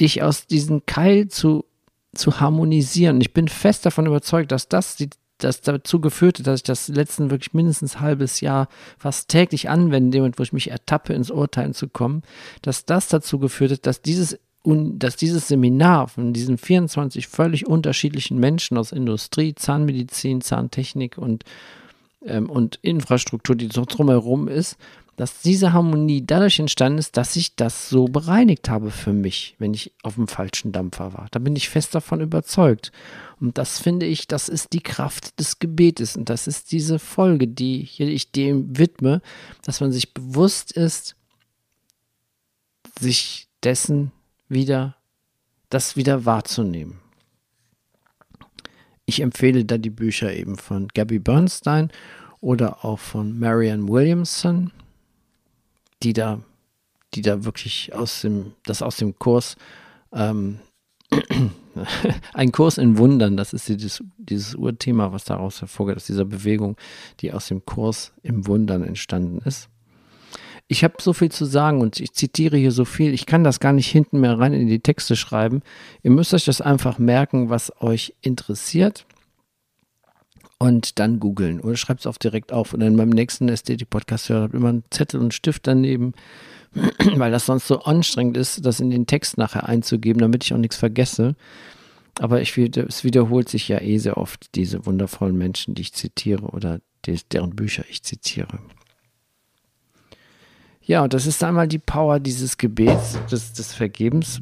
dich 0.01 0.23
aus 0.23 0.47
diesem 0.47 0.87
Keil 0.87 1.29
zu, 1.29 1.65
zu 2.15 2.41
harmonisieren. 2.41 3.21
Ich 3.21 3.33
bin 3.33 3.49
fest 3.49 3.85
davon 3.85 4.07
überzeugt, 4.07 4.53
dass 4.53 4.69
das 4.69 4.97
die 4.97 5.11
das 5.41 5.61
dazu 5.61 6.01
geführt 6.01 6.39
hat, 6.39 6.47
dass 6.47 6.61
ich 6.61 6.65
das 6.65 6.89
letzten 6.89 7.31
wirklich 7.31 7.55
mindestens 7.55 8.01
halbes 8.01 8.41
Jahr 8.41 8.69
fast 8.99 9.29
täglich 9.29 9.69
anwende, 9.69 10.33
wo 10.37 10.43
ich 10.43 10.53
mich 10.53 10.71
ertappe, 10.71 11.13
ins 11.13 11.31
Urteilen 11.31 11.75
zu 11.75 11.89
kommen, 11.89 12.23
dass 12.63 12.85
das 12.85 13.09
dazu 13.09 13.39
geführt 13.39 13.73
hat, 13.73 13.87
dass 13.87 14.03
dieses 14.03 14.39
dass 14.63 15.17
dieses 15.17 15.49
Seminar 15.49 16.09
von 16.09 16.35
diesen 16.35 16.59
24 16.59 17.29
völlig 17.29 17.67
unterschiedlichen 17.67 18.39
Menschen 18.39 18.77
aus 18.77 18.93
Industrie, 18.93 19.55
Zahnmedizin, 19.55 20.43
Zahntechnik 20.43 21.17
und, 21.17 21.45
ähm, 22.27 22.51
und 22.51 22.79
Infrastruktur, 22.83 23.57
die 23.57 23.71
so 23.73 23.87
drumherum 23.87 24.49
ist, 24.49 24.77
dass 25.21 25.43
diese 25.43 25.75
Harmonie 25.75 26.25
dadurch 26.25 26.59
entstanden 26.61 26.99
ist, 26.99 27.15
dass 27.19 27.37
ich 27.37 27.55
das 27.55 27.91
so 27.91 28.07
bereinigt 28.07 28.71
habe 28.71 28.91
für 28.91 29.13
mich, 29.13 29.55
wenn 29.59 29.75
ich 29.75 29.93
auf 30.03 30.15
dem 30.15 30.27
falschen 30.27 30.73
Dampfer 30.73 31.13
war. 31.13 31.27
Da 31.31 31.39
bin 31.39 31.55
ich 31.57 31.69
fest 31.69 31.95
davon 31.95 32.23
überzeugt. 32.23 32.91
Und 33.39 33.59
das 33.59 33.79
finde 33.79 34.07
ich, 34.07 34.29
das 34.29 34.49
ist 34.49 34.73
die 34.73 34.81
Kraft 34.81 35.39
des 35.39 35.59
Gebetes. 35.59 36.17
Und 36.17 36.31
das 36.31 36.47
ist 36.47 36.73
diese 36.73 36.99
Folge, 36.99 37.47
die 37.47 37.83
ich 37.99 38.33
dem 38.33 38.79
widme, 38.79 39.21
dass 39.63 39.83
man 39.83 39.93
sich 39.93 40.15
bewusst 40.15 40.73
ist, 40.73 41.17
sich 42.99 43.47
dessen 43.63 44.13
wieder, 44.49 44.97
das 45.69 45.97
wieder 45.97 46.25
wahrzunehmen. 46.25 46.99
Ich 49.05 49.21
empfehle 49.21 49.67
da 49.67 49.77
die 49.77 49.91
Bücher 49.91 50.33
eben 50.33 50.57
von 50.57 50.89
Gabby 50.89 51.19
Bernstein 51.19 51.91
oder 52.41 52.87
auch 52.87 52.99
von 52.99 53.39
Marianne 53.39 53.87
Williamson 53.87 54.73
die 56.03 56.13
da, 56.13 56.41
die 57.15 57.23
da 57.23 57.45
wirklich 57.45 57.95
aus 57.95 58.23
dem, 58.23 58.53
das 58.65 58.83
aus 58.83 58.97
dem 58.97 59.19
Kurs, 59.19 59.57
ähm, 60.13 60.61
ein 62.35 62.53
Kurs 62.53 62.79
in 62.79 62.99
Wundern, 62.99 63.37
das 63.37 63.53
ist 63.53 63.69
dieses, 63.69 64.03
dieses 64.17 64.55
Urthema, 64.55 65.13
was 65.13 65.25
daraus 65.25 65.61
hervorgeht, 65.61 65.97
aus 65.97 66.07
dieser 66.07 66.25
Bewegung, 66.25 66.77
die 67.21 67.33
aus 67.33 67.49
dem 67.49 67.65
Kurs 67.65 68.13
im 68.23 68.47
Wundern 68.47 68.85
entstanden 68.85 69.39
ist. 69.45 69.69
Ich 70.69 70.85
habe 70.85 70.95
so 71.01 71.13
viel 71.13 71.33
zu 71.33 71.47
sagen 71.47 71.81
und 71.81 71.99
ich 71.99 72.13
zitiere 72.13 72.57
hier 72.57 72.71
so 72.71 72.85
viel. 72.85 73.13
Ich 73.13 73.27
kann 73.27 73.43
das 73.43 73.59
gar 73.59 73.73
nicht 73.73 73.89
hinten 73.89 74.21
mehr 74.21 74.39
rein 74.39 74.53
in 74.53 74.69
die 74.69 74.79
Texte 74.79 75.17
schreiben. 75.17 75.63
Ihr 76.05 76.13
müsst 76.13 76.33
euch 76.33 76.45
das 76.45 76.61
einfach 76.61 76.99
merken, 76.99 77.51
was 77.51 77.73
euch 77.83 78.15
interessiert 78.21 79.05
und 80.61 81.01
dann 81.01 81.19
googeln 81.19 81.61
oder 81.61 81.77
schreibt 81.77 82.01
es 82.01 82.07
auch 82.07 82.19
direkt 82.19 82.53
auf. 82.53 82.73
Und 82.73 82.81
dann 82.81 82.97
beim 82.97 83.09
nächsten 83.09 83.49
Ästhetik-Podcast 83.49 84.31
habt 84.31 84.55
immer 84.55 84.69
einen 84.69 84.85
Zettel 84.91 85.19
und 85.19 85.25
einen 85.25 85.31
Stift 85.33 85.67
daneben 85.67 86.15
weil 87.17 87.31
das 87.31 87.47
sonst 87.47 87.67
so 87.67 87.81
anstrengend 87.81 88.37
ist, 88.37 88.65
das 88.65 88.81
in 88.81 88.91
den 88.91 89.07
Text 89.07 89.39
nachher 89.39 89.69
einzugeben, 89.69 90.21
damit 90.21 90.45
ich 90.45 90.55
auch 90.55 90.59
nichts 90.59 90.77
vergesse. 90.77 91.35
Aber 92.19 92.41
ich, 92.41 92.57
es 92.57 93.05
wiederholt 93.05 93.49
sich 93.49 93.69
ja 93.69 93.81
eh 93.81 93.99
sehr 93.99 94.17
oft, 94.17 94.55
diese 94.55 94.85
wundervollen 94.87 95.37
Menschen, 95.37 95.75
die 95.75 95.83
ich 95.83 95.93
zitiere 95.93 96.43
oder 96.43 96.81
die, 97.07 97.19
deren 97.33 97.57
Bücher 97.57 97.85
ich 97.89 98.03
zitiere. 98.03 98.59
Ja, 100.83 101.03
und 101.03 101.15
das 101.15 101.27
ist 101.27 101.43
einmal 101.45 101.69
die 101.69 101.79
Power 101.79 102.21
dieses 102.21 102.59
Gebets, 102.59 103.19
des, 103.31 103.53
des 103.53 103.73
Vergebens. 103.75 104.41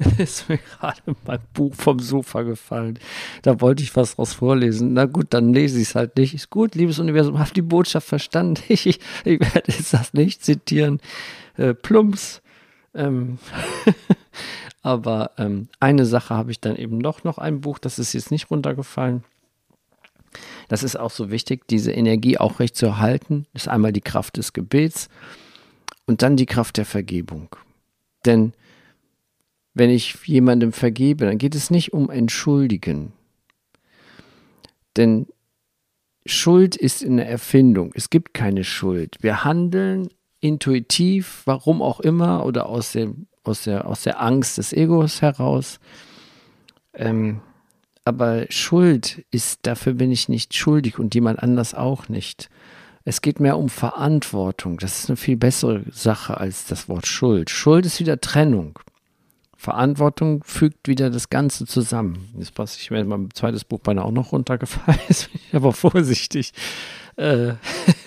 ist 0.18 0.48
mir 0.48 0.58
gerade 0.58 1.00
mein 1.26 1.40
Buch 1.52 1.74
vom 1.74 1.98
Sofa 1.98 2.42
gefallen. 2.42 2.98
Da 3.42 3.60
wollte 3.60 3.82
ich 3.82 3.94
was 3.96 4.16
draus 4.16 4.32
vorlesen. 4.32 4.94
Na 4.94 5.04
gut, 5.04 5.26
dann 5.30 5.52
lese 5.52 5.78
ich 5.80 5.88
es 5.88 5.94
halt 5.94 6.16
nicht. 6.16 6.34
Ist 6.34 6.48
gut, 6.48 6.74
liebes 6.74 6.98
Universum, 6.98 7.38
habt 7.38 7.56
die 7.56 7.62
Botschaft 7.62 8.08
verstanden. 8.08 8.62
Ich, 8.68 8.86
ich, 8.86 9.00
ich 9.24 9.40
werde 9.40 9.72
jetzt 9.72 9.92
das 9.92 10.14
nicht 10.14 10.44
zitieren. 10.44 11.00
Äh, 11.56 11.74
Plumps. 11.74 12.40
Ähm 12.94 13.38
Aber 14.82 15.32
ähm, 15.36 15.68
eine 15.78 16.06
Sache 16.06 16.34
habe 16.34 16.50
ich 16.50 16.60
dann 16.60 16.76
eben 16.76 17.02
doch 17.02 17.22
noch 17.24 17.36
ein 17.36 17.60
Buch, 17.60 17.78
das 17.78 17.98
ist 17.98 18.14
jetzt 18.14 18.30
nicht 18.30 18.50
runtergefallen. 18.50 19.24
Das 20.68 20.82
ist 20.82 20.96
auch 20.98 21.10
so 21.10 21.30
wichtig, 21.30 21.66
diese 21.68 21.92
Energie 21.92 22.38
auch 22.38 22.60
recht 22.60 22.76
zu 22.76 22.86
erhalten. 22.86 23.46
Ist 23.52 23.68
einmal 23.68 23.92
die 23.92 24.00
Kraft 24.00 24.38
des 24.38 24.54
Gebets 24.54 25.08
und 26.06 26.22
dann 26.22 26.36
die 26.36 26.46
Kraft 26.46 26.78
der 26.78 26.86
Vergebung. 26.86 27.54
Denn 28.24 28.54
wenn 29.74 29.90
ich 29.90 30.16
jemandem 30.26 30.72
vergebe, 30.72 31.26
dann 31.26 31.38
geht 31.38 31.54
es 31.54 31.70
nicht 31.70 31.92
um 31.92 32.10
Entschuldigen. 32.10 33.12
Denn 34.96 35.26
Schuld 36.26 36.76
ist 36.76 37.04
eine 37.04 37.24
Erfindung. 37.24 37.92
Es 37.94 38.10
gibt 38.10 38.34
keine 38.34 38.64
Schuld. 38.64 39.16
Wir 39.20 39.44
handeln 39.44 40.08
intuitiv, 40.40 41.42
warum 41.44 41.82
auch 41.82 42.00
immer, 42.00 42.44
oder 42.44 42.66
aus, 42.66 42.92
dem, 42.92 43.26
aus, 43.44 43.64
der, 43.64 43.86
aus 43.86 44.02
der 44.02 44.20
Angst 44.20 44.58
des 44.58 44.72
Egos 44.72 45.22
heraus. 45.22 45.80
Ähm, 46.94 47.40
aber 48.04 48.46
Schuld 48.50 49.24
ist, 49.30 49.60
dafür 49.66 49.94
bin 49.94 50.10
ich 50.10 50.28
nicht 50.28 50.54
schuldig 50.54 50.98
und 50.98 51.14
jemand 51.14 51.42
anders 51.42 51.74
auch 51.74 52.08
nicht. 52.08 52.50
Es 53.04 53.22
geht 53.22 53.40
mehr 53.40 53.56
um 53.56 53.68
Verantwortung. 53.68 54.78
Das 54.78 55.00
ist 55.00 55.10
eine 55.10 55.16
viel 55.16 55.36
bessere 55.36 55.84
Sache 55.90 56.38
als 56.38 56.66
das 56.66 56.88
Wort 56.88 57.06
Schuld. 57.06 57.50
Schuld 57.50 57.86
ist 57.86 58.00
wieder 58.00 58.20
Trennung. 58.20 58.78
Verantwortung 59.60 60.42
fügt 60.42 60.88
wieder 60.88 61.10
das 61.10 61.28
Ganze 61.28 61.66
zusammen. 61.66 62.30
Jetzt 62.38 62.54
passe 62.54 62.78
ich 62.80 62.90
mir 62.90 63.04
mein 63.04 63.28
zweites 63.34 63.62
Buch 63.62 63.80
beinahe 63.80 64.06
auch 64.06 64.10
noch 64.10 64.32
runtergefallen. 64.32 64.98
Ich 65.10 65.28
aber 65.52 65.74
vorsichtig. 65.74 66.54
Äh, 67.16 67.52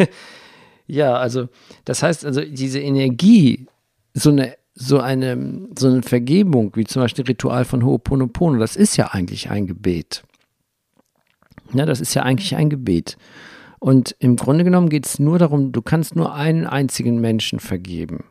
ja, 0.88 1.14
also 1.14 1.50
das 1.86 2.02
heißt 2.02 2.26
also 2.26 2.42
diese 2.42 2.80
Energie, 2.80 3.68
so 4.16 4.32
eine 4.32 4.56
so 4.74 5.00
eine 5.00 5.68
so 5.78 5.90
eine 5.90 6.02
Vergebung 6.02 6.76
wie 6.76 6.86
zum 6.86 7.04
Beispiel 7.04 7.26
Ritual 7.26 7.66
von 7.66 7.84
Ho'oponopono, 7.84 8.58
das 8.58 8.76
ist 8.76 8.98
ja 8.98 9.10
eigentlich 9.12 9.52
ein 9.52 9.68
Gebet. 9.68 10.24
Ja, 11.72 11.86
das 11.86 12.02
ist 12.02 12.16
ja 12.16 12.24
eigentlich 12.24 12.56
ein 12.56 12.72
Gebet. 12.72 13.16
Und 13.78 14.16
im 14.18 14.38
Grunde 14.38 14.64
genommen 14.64 14.90
geht 14.90 15.06
es 15.06 15.20
nur 15.20 15.38
darum, 15.38 15.72
du 15.72 15.84
kannst 15.84 16.16
nur 16.16 16.34
einen 16.34 16.66
einzigen 16.66 17.22
Menschen 17.22 17.60
vergeben. 17.60 18.24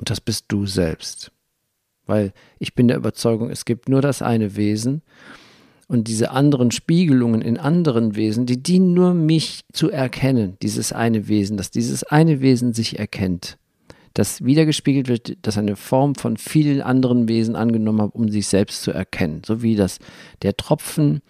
Und 0.00 0.10
das 0.10 0.20
bist 0.20 0.46
du 0.48 0.66
selbst. 0.66 1.30
Weil 2.06 2.32
ich 2.58 2.74
bin 2.74 2.88
der 2.88 2.96
Überzeugung, 2.96 3.50
es 3.50 3.64
gibt 3.64 3.88
nur 3.88 4.02
das 4.02 4.22
eine 4.22 4.56
Wesen 4.56 5.02
und 5.88 6.08
diese 6.08 6.30
anderen 6.30 6.70
Spiegelungen 6.70 7.42
in 7.42 7.58
anderen 7.58 8.16
Wesen, 8.16 8.46
die 8.46 8.62
dienen 8.62 8.94
nur 8.94 9.14
mich 9.14 9.60
zu 9.72 9.90
erkennen, 9.90 10.56
dieses 10.62 10.92
eine 10.92 11.28
Wesen, 11.28 11.56
dass 11.56 11.70
dieses 11.70 12.04
eine 12.04 12.40
Wesen 12.40 12.72
sich 12.72 12.98
erkennt, 12.98 13.58
das 14.14 14.44
wiedergespiegelt 14.44 15.08
wird, 15.08 15.46
dass 15.46 15.58
eine 15.58 15.76
Form 15.76 16.14
von 16.14 16.36
vielen 16.36 16.80
anderen 16.80 17.28
Wesen 17.28 17.56
angenommen 17.56 18.02
hat, 18.02 18.14
um 18.14 18.28
sich 18.28 18.46
selbst 18.46 18.82
zu 18.82 18.92
erkennen, 18.92 19.42
so 19.44 19.62
wie 19.62 19.76
das 19.76 19.98
der 20.42 20.56
Tropfen 20.56 21.20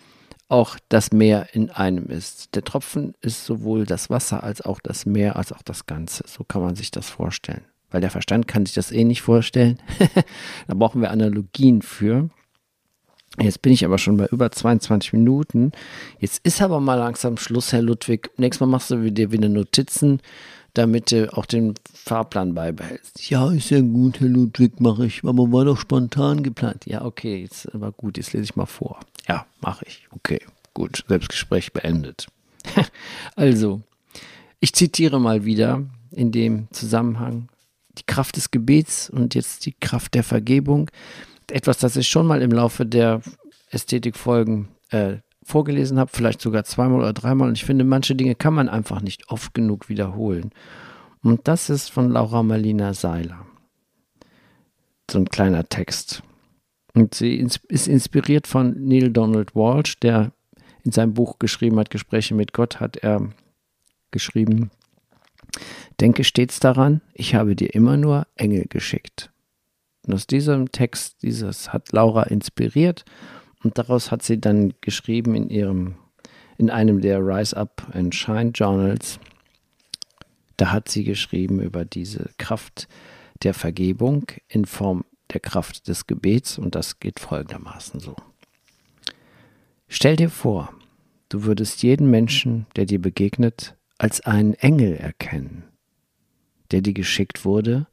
auch 0.48 0.76
das 0.88 1.10
Meer 1.10 1.48
in 1.54 1.70
einem 1.70 2.06
ist. 2.06 2.54
Der 2.54 2.62
Tropfen 2.62 3.14
ist 3.22 3.46
sowohl 3.46 3.86
das 3.86 4.10
Wasser 4.10 4.44
als 4.44 4.60
auch 4.60 4.80
das 4.80 5.06
Meer 5.06 5.36
als 5.36 5.52
auch 5.52 5.62
das 5.62 5.86
Ganze. 5.86 6.24
So 6.26 6.44
kann 6.44 6.62
man 6.62 6.76
sich 6.76 6.90
das 6.90 7.08
vorstellen 7.08 7.64
weil 7.94 8.00
der 8.00 8.10
Verstand 8.10 8.48
kann 8.48 8.66
sich 8.66 8.74
das 8.74 8.90
eh 8.90 9.04
nicht 9.04 9.22
vorstellen. 9.22 9.78
da 10.66 10.74
brauchen 10.74 11.00
wir 11.00 11.12
Analogien 11.12 11.80
für. 11.80 12.28
Jetzt 13.40 13.62
bin 13.62 13.72
ich 13.72 13.84
aber 13.84 13.98
schon 13.98 14.16
bei 14.16 14.26
über 14.26 14.50
22 14.50 15.12
Minuten. 15.12 15.70
Jetzt 16.18 16.44
ist 16.44 16.60
aber 16.60 16.80
mal 16.80 16.96
langsam 16.96 17.36
Schluss, 17.36 17.72
Herr 17.72 17.82
Ludwig. 17.82 18.30
Nächstes 18.36 18.58
Mal 18.58 18.66
machst 18.66 18.90
du 18.90 19.12
dir 19.12 19.30
wieder 19.30 19.48
Notizen, 19.48 20.20
damit 20.72 21.12
du 21.12 21.32
auch 21.36 21.46
den 21.46 21.74
Fahrplan 21.92 22.56
beibehältst. 22.56 23.30
Ja, 23.30 23.52
ist 23.52 23.70
ja 23.70 23.80
gut, 23.80 24.18
Herr 24.18 24.28
Ludwig, 24.28 24.80
mache 24.80 25.06
ich. 25.06 25.22
Aber 25.22 25.52
war 25.52 25.64
doch 25.64 25.78
spontan 25.78 26.42
geplant. 26.42 26.86
Ja, 26.86 27.04
okay, 27.04 27.42
jetzt 27.42 27.72
aber 27.76 27.92
gut, 27.92 28.16
jetzt 28.16 28.32
lese 28.32 28.42
ich 28.42 28.56
mal 28.56 28.66
vor. 28.66 28.98
Ja, 29.28 29.46
mache 29.60 29.84
ich. 29.86 30.08
Okay, 30.10 30.40
gut, 30.74 31.04
Selbstgespräch 31.06 31.72
beendet. 31.72 32.26
also, 33.36 33.82
ich 34.58 34.72
zitiere 34.72 35.20
mal 35.20 35.44
wieder 35.44 35.84
in 36.10 36.32
dem 36.32 36.66
Zusammenhang 36.72 37.48
die 37.98 38.06
Kraft 38.06 38.36
des 38.36 38.50
Gebets 38.50 39.10
und 39.10 39.34
jetzt 39.34 39.66
die 39.66 39.72
Kraft 39.72 40.14
der 40.14 40.24
Vergebung. 40.24 40.90
Etwas, 41.50 41.78
das 41.78 41.96
ich 41.96 42.08
schon 42.08 42.26
mal 42.26 42.42
im 42.42 42.50
Laufe 42.50 42.86
der 42.86 43.20
Ästhetikfolgen 43.70 44.68
äh, 44.90 45.16
vorgelesen 45.42 45.98
habe, 45.98 46.10
vielleicht 46.12 46.40
sogar 46.40 46.64
zweimal 46.64 47.00
oder 47.00 47.12
dreimal. 47.12 47.48
Und 47.48 47.58
ich 47.58 47.64
finde, 47.64 47.84
manche 47.84 48.14
Dinge 48.14 48.34
kann 48.34 48.54
man 48.54 48.68
einfach 48.68 49.02
nicht 49.02 49.30
oft 49.30 49.54
genug 49.54 49.88
wiederholen. 49.88 50.50
Und 51.22 51.46
das 51.48 51.70
ist 51.70 51.90
von 51.90 52.10
Laura 52.10 52.42
Marlina 52.42 52.94
Seiler. 52.94 53.46
So 55.10 55.18
ein 55.18 55.28
kleiner 55.28 55.68
Text. 55.68 56.22
Und 56.94 57.14
sie 57.14 57.36
ist 57.68 57.88
inspiriert 57.88 58.46
von 58.46 58.86
Neil 58.86 59.10
Donald 59.10 59.54
Walsh, 59.54 59.98
der 60.00 60.32
in 60.84 60.92
seinem 60.92 61.14
Buch 61.14 61.38
geschrieben 61.38 61.78
hat, 61.78 61.90
Gespräche 61.90 62.34
mit 62.34 62.52
Gott, 62.52 62.78
hat 62.78 62.96
er 62.98 63.30
geschrieben, 64.10 64.70
Denke 66.00 66.24
stets 66.24 66.60
daran, 66.60 67.00
ich 67.12 67.34
habe 67.34 67.54
dir 67.56 67.74
immer 67.74 67.96
nur 67.96 68.26
Engel 68.34 68.66
geschickt. 68.68 69.30
Und 70.06 70.14
aus 70.14 70.26
diesem 70.26 70.70
Text, 70.72 71.22
dieses 71.22 71.72
hat 71.72 71.92
Laura 71.92 72.24
inspiriert 72.24 73.04
und 73.62 73.78
daraus 73.78 74.10
hat 74.10 74.22
sie 74.22 74.40
dann 74.40 74.74
geschrieben 74.80 75.34
in 75.34 75.48
ihrem, 75.48 75.96
in 76.58 76.70
einem 76.70 77.00
der 77.00 77.20
Rise 77.20 77.56
Up 77.56 77.86
and 77.92 78.14
Shine 78.14 78.50
Journals. 78.50 79.18
Da 80.56 80.70
hat 80.70 80.88
sie 80.88 81.04
geschrieben 81.04 81.60
über 81.60 81.84
diese 81.84 82.30
Kraft 82.38 82.88
der 83.42 83.54
Vergebung 83.54 84.26
in 84.48 84.64
Form 84.64 85.04
der 85.32 85.40
Kraft 85.40 85.88
des 85.88 86.06
Gebets 86.06 86.58
und 86.58 86.74
das 86.74 87.00
geht 87.00 87.18
folgendermaßen 87.18 87.98
so. 87.98 88.14
Stell 89.88 90.16
dir 90.16 90.30
vor, 90.30 90.72
du 91.28 91.44
würdest 91.44 91.82
jeden 91.82 92.10
Menschen, 92.10 92.66
der 92.76 92.84
dir 92.84 93.00
begegnet, 93.00 93.76
als 93.98 94.20
einen 94.20 94.54
Engel 94.54 94.94
erkennen 94.96 95.64
der 96.70 96.80
dir 96.82 96.92
geschickt 96.92 97.44
wurde, 97.44 97.86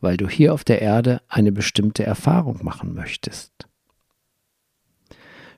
weil 0.00 0.16
du 0.16 0.28
hier 0.28 0.54
auf 0.54 0.62
der 0.62 0.80
Erde 0.80 1.20
eine 1.28 1.52
bestimmte 1.52 2.04
Erfahrung 2.04 2.60
machen 2.62 2.94
möchtest. 2.94 3.68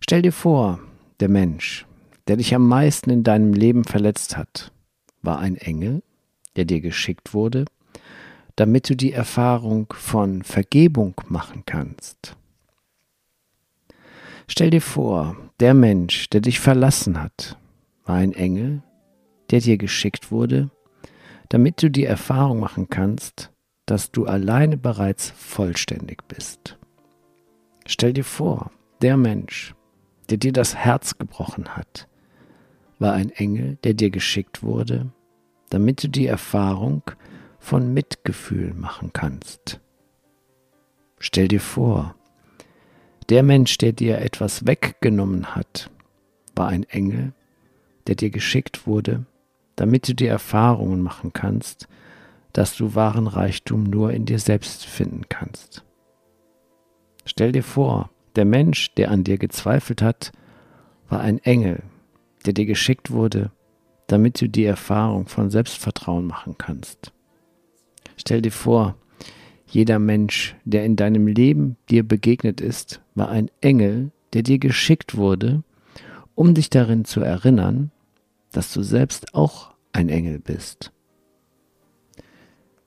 Stell 0.01 0.23
dir 0.23 0.33
vor, 0.33 0.81
der 1.21 1.29
Mensch, 1.29 1.87
der 2.27 2.37
dich 2.37 2.55
am 2.55 2.67
meisten 2.67 3.11
in 3.11 3.25
deinem 3.25 3.53
Leben 3.53 3.85
verletzt 3.85 4.39
hat, 4.39 4.73
war 5.21 5.39
ein 5.39 5.57
Engel, 5.57 6.03
der 6.57 6.65
dir 6.65 6.81
geschickt 6.81 7.35
wurde, 7.35 7.67
damit 8.57 8.89
du 8.89 8.97
die 8.97 9.13
Erfahrung 9.13 9.93
von 9.93 10.43
Vergebung 10.43 11.15
machen 11.29 11.65
kannst. 11.67 12.37
Stell 14.49 14.71
dir 14.71 14.81
vor, 14.81 15.37
der 15.61 15.75
Mensch, 15.75 16.31
der 16.31 16.41
dich 16.41 16.59
verlassen 16.59 17.23
hat, 17.23 17.59
war 18.05 18.17
ein 18.17 18.33
Engel, 18.33 18.83
der 19.51 19.61
dir 19.61 19.79
geschickt 19.79 20.31
wurde, 20.31 20.71
damit 21.49 21.83
du 21.83 21.91
die 21.91 22.05
Erfahrung 22.05 22.61
machen 22.61 22.89
kannst, 22.89 23.51
dass 23.87 24.13
du 24.13 24.27
alleine 24.27 24.77
bereits 24.77 25.31
vollständig 25.31 26.23
bist. 26.29 26.79
Stell 27.87 28.13
dir 28.13 28.25
vor, 28.25 28.71
der 29.03 29.17
Mensch, 29.17 29.75
der 30.29 30.39
dir 30.39 30.53
das 30.53 30.77
Herz 30.77 31.19
gebrochen 31.19 31.77
hat, 31.77 32.09
war 33.01 33.15
ein 33.15 33.31
Engel, 33.31 33.79
der 33.83 33.95
dir 33.95 34.11
geschickt 34.11 34.63
wurde, 34.63 35.11
damit 35.71 36.05
du 36.05 36.09
die 36.09 36.27
Erfahrung 36.27 37.03
von 37.59 37.93
Mitgefühl 37.93 38.75
machen 38.75 39.13
kannst. 39.13 39.81
Stell 41.19 41.49
dir 41.49 41.61
vor, 41.61 42.15
der 43.29 43.43
Mensch, 43.43 43.79
der 43.79 43.93
dir 43.93 44.19
etwas 44.19 44.67
weggenommen 44.67 45.55
hat, 45.55 45.91
war 46.55 46.69
ein 46.69 46.85
Engel, 46.85 47.33
der 48.07 48.15
dir 48.15 48.31
geschickt 48.31 48.87
wurde, 48.87 49.25
damit 49.81 50.07
du 50.07 50.15
die 50.15 50.27
Erfahrungen 50.27 51.01
machen 51.01 51.33
kannst, 51.33 51.89
dass 52.53 52.77
du 52.77 52.95
wahren 52.95 53.27
Reichtum 53.27 53.85
nur 53.85 54.13
in 54.13 54.27
dir 54.27 54.39
selbst 54.39 54.85
finden 54.85 55.23
kannst. 55.31 55.87
Stell 57.25 57.53
dir 57.53 57.63
vor, 57.63 58.11
der 58.37 58.45
Mensch, 58.45 58.95
der 58.97 59.11
an 59.11 59.25
dir 59.25 59.39
gezweifelt 59.39 60.03
hat, 60.03 60.33
war 61.09 61.21
ein 61.21 61.39
Engel, 61.39 61.83
der 62.45 62.53
dir 62.53 62.67
geschickt 62.67 63.11
wurde, 63.11 63.53
damit 64.07 64.39
du 64.43 64.51
die 64.51 64.67
Erfahrung 64.67 65.29
von 65.29 65.49
Selbstvertrauen 65.49 66.27
machen 66.27 66.57
kannst. 66.59 67.11
Stell 68.19 68.43
dir 68.43 68.53
vor, 68.53 68.97
jeder 69.67 69.99
Mensch, 69.99 70.57
der 70.67 70.85
in 70.85 70.97
deinem 70.97 71.27
Leben 71.27 71.79
dir 71.89 72.07
begegnet 72.07 72.61
ist, 72.61 73.01
war 73.15 73.31
ein 73.31 73.51
Engel, 73.63 74.11
der 74.35 74.43
dir 74.43 74.59
geschickt 74.59 75.17
wurde, 75.17 75.63
um 76.35 76.53
dich 76.53 76.69
darin 76.69 77.07
zu 77.07 77.23
erinnern, 77.23 77.93
dass 78.53 78.73
du 78.73 78.83
selbst 78.83 79.35
auch 79.35 79.73
ein 79.93 80.09
Engel 80.09 80.39
bist. 80.39 80.93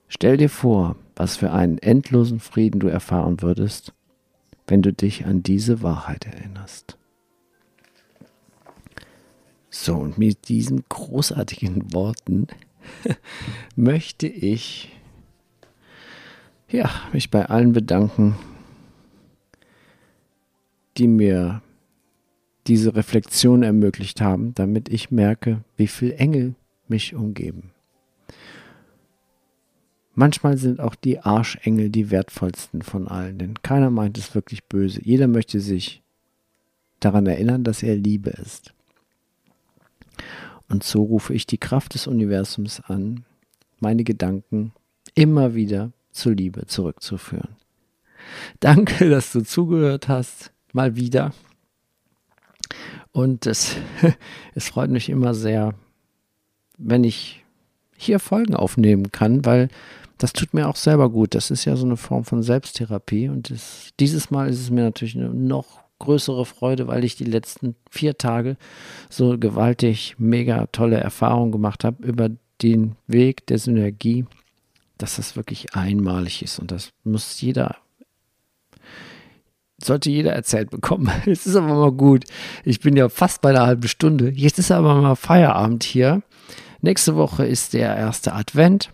Stell 0.07 0.37
dir 0.37 0.49
vor, 0.49 0.95
was 1.15 1.37
für 1.37 1.51
einen 1.51 1.77
endlosen 1.77 2.39
Frieden 2.39 2.79
du 2.79 2.87
erfahren 2.87 3.41
würdest, 3.41 3.93
wenn 4.67 4.81
du 4.81 4.93
dich 4.93 5.25
an 5.25 5.43
diese 5.43 5.81
Wahrheit 5.81 6.25
erinnerst. 6.25 6.97
So, 9.69 9.95
und 9.95 10.17
mit 10.17 10.49
diesen 10.49 10.83
großartigen 10.87 11.93
Worten 11.93 12.47
möchte 13.75 14.27
ich 14.27 14.91
ja, 16.73 16.89
mich 17.11 17.29
bei 17.29 17.45
allen 17.45 17.71
bedanken, 17.71 18.35
die 20.97 21.07
mir 21.07 21.61
diese 22.67 22.95
Reflexion 22.95 23.63
ermöglicht 23.63 24.21
haben, 24.21 24.53
damit 24.55 24.89
ich 24.89 25.11
merke, 25.11 25.63
wie 25.75 25.87
viele 25.87 26.15
Engel 26.15 26.55
mich 26.87 27.13
umgeben. 27.13 27.71
Manchmal 30.15 30.57
sind 30.57 30.79
auch 30.79 30.95
die 30.95 31.19
Arschengel 31.19 31.89
die 31.89 32.11
wertvollsten 32.11 32.83
von 32.83 33.07
allen, 33.07 33.39
denn 33.39 33.63
keiner 33.63 33.89
meint 33.89 34.17
es 34.17 34.35
wirklich 34.35 34.63
böse. 34.65 35.01
Jeder 35.03 35.27
möchte 35.27 35.59
sich 35.59 36.03
daran 36.99 37.25
erinnern, 37.25 37.63
dass 37.63 37.81
er 37.81 37.95
Liebe 37.95 38.29
ist. 38.29 38.73
Und 40.69 40.83
so 40.83 41.03
rufe 41.03 41.33
ich 41.33 41.47
die 41.47 41.57
Kraft 41.57 41.95
des 41.95 42.07
Universums 42.07 42.79
an, 42.79 43.25
meine 43.79 44.03
Gedanken 44.03 44.71
immer 45.15 45.55
wieder 45.55 45.91
zur 46.11 46.33
Liebe 46.33 46.67
zurückzuführen. 46.67 47.55
Danke, 48.59 49.09
dass 49.09 49.31
du 49.31 49.41
zugehört 49.41 50.07
hast, 50.07 50.53
mal 50.71 50.95
wieder. 50.95 51.33
Und 53.11 53.45
es, 53.45 53.75
es 54.55 54.69
freut 54.69 54.89
mich 54.89 55.09
immer 55.09 55.33
sehr, 55.33 55.73
wenn 56.77 57.03
ich 57.03 57.43
hier 57.95 58.19
Folgen 58.19 58.55
aufnehmen 58.55 59.11
kann, 59.11 59.45
weil 59.45 59.69
das 60.17 60.33
tut 60.33 60.53
mir 60.53 60.69
auch 60.69 60.75
selber 60.75 61.09
gut. 61.09 61.35
Das 61.35 61.51
ist 61.51 61.65
ja 61.65 61.75
so 61.75 61.85
eine 61.85 61.97
Form 61.97 62.23
von 62.23 62.43
Selbsttherapie. 62.43 63.29
Und 63.29 63.49
das, 63.49 63.89
dieses 63.99 64.31
Mal 64.31 64.49
ist 64.49 64.61
es 64.61 64.69
mir 64.69 64.83
natürlich 64.83 65.15
eine 65.15 65.33
noch 65.33 65.83
größere 65.99 66.45
Freude, 66.45 66.87
weil 66.87 67.03
ich 67.03 67.15
die 67.15 67.23
letzten 67.23 67.75
vier 67.89 68.17
Tage 68.17 68.57
so 69.09 69.37
gewaltig, 69.37 70.15
mega 70.17 70.67
tolle 70.67 70.97
Erfahrungen 70.97 71.51
gemacht 71.51 71.83
habe 71.83 72.05
über 72.05 72.29
den 72.61 72.95
Weg 73.07 73.47
der 73.47 73.57
Synergie, 73.57 74.25
dass 74.97 75.15
das 75.15 75.35
wirklich 75.35 75.75
einmalig 75.75 76.43
ist. 76.43 76.59
Und 76.59 76.71
das 76.71 76.91
muss 77.03 77.41
jeder 77.41 77.77
sollte 79.85 80.09
jeder 80.09 80.33
erzählt 80.33 80.69
bekommen. 80.69 81.09
Es 81.25 81.45
ist 81.45 81.55
aber 81.55 81.73
mal 81.73 81.91
gut. 81.91 82.25
Ich 82.63 82.79
bin 82.79 82.95
ja 82.95 83.09
fast 83.09 83.41
bei 83.41 83.49
einer 83.49 83.65
halben 83.65 83.87
Stunde. 83.87 84.29
Jetzt 84.29 84.59
ist 84.59 84.71
aber 84.71 84.95
mal 84.95 85.15
Feierabend 85.15 85.83
hier. 85.83 86.21
Nächste 86.81 87.15
Woche 87.15 87.45
ist 87.45 87.73
der 87.73 87.95
erste 87.95 88.33
Advent. 88.33 88.89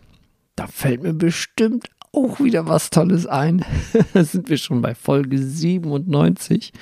Da 0.56 0.68
fällt 0.68 1.04
mir 1.04 1.14
bestimmt 1.14 1.90
auch 2.12 2.40
wieder 2.40 2.68
was 2.68 2.90
Tolles 2.90 3.26
ein. 3.28 3.66
da 4.14 4.24
sind 4.24 4.50
wir 4.50 4.58
schon 4.58 4.82
bei 4.82 4.96
Folge 4.96 5.38
97. 5.38 6.74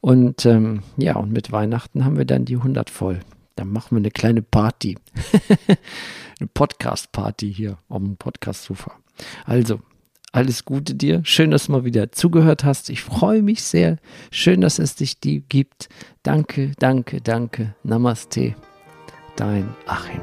Und 0.00 0.46
ähm, 0.46 0.82
ja, 0.96 1.16
und 1.16 1.32
mit 1.32 1.50
Weihnachten 1.52 2.04
haben 2.04 2.16
wir 2.16 2.24
dann 2.24 2.44
die 2.44 2.56
100 2.56 2.90
voll. 2.90 3.20
Dann 3.56 3.72
machen 3.72 3.92
wir 3.92 3.98
eine 3.98 4.10
kleine 4.10 4.42
Party. 4.42 4.98
eine 6.38 6.48
Podcast-Party 6.52 7.52
hier 7.52 7.78
auf 7.88 8.02
dem 8.02 8.16
Podcast-Sofa. 8.16 8.92
Also, 9.46 9.80
alles 10.32 10.64
Gute 10.64 10.94
dir. 10.94 11.20
Schön, 11.24 11.50
dass 11.50 11.66
du 11.66 11.72
mal 11.72 11.84
wieder 11.84 12.12
zugehört 12.12 12.64
hast. 12.64 12.90
Ich 12.90 13.02
freue 13.02 13.42
mich 13.42 13.62
sehr. 13.62 13.96
Schön, 14.30 14.60
dass 14.60 14.78
es 14.78 14.94
dich 14.94 15.20
gibt. 15.20 15.88
Danke, 16.22 16.72
danke, 16.78 17.20
danke. 17.20 17.74
Namaste. 17.82 18.54
Dein 19.36 19.68
Achim. 19.86 20.20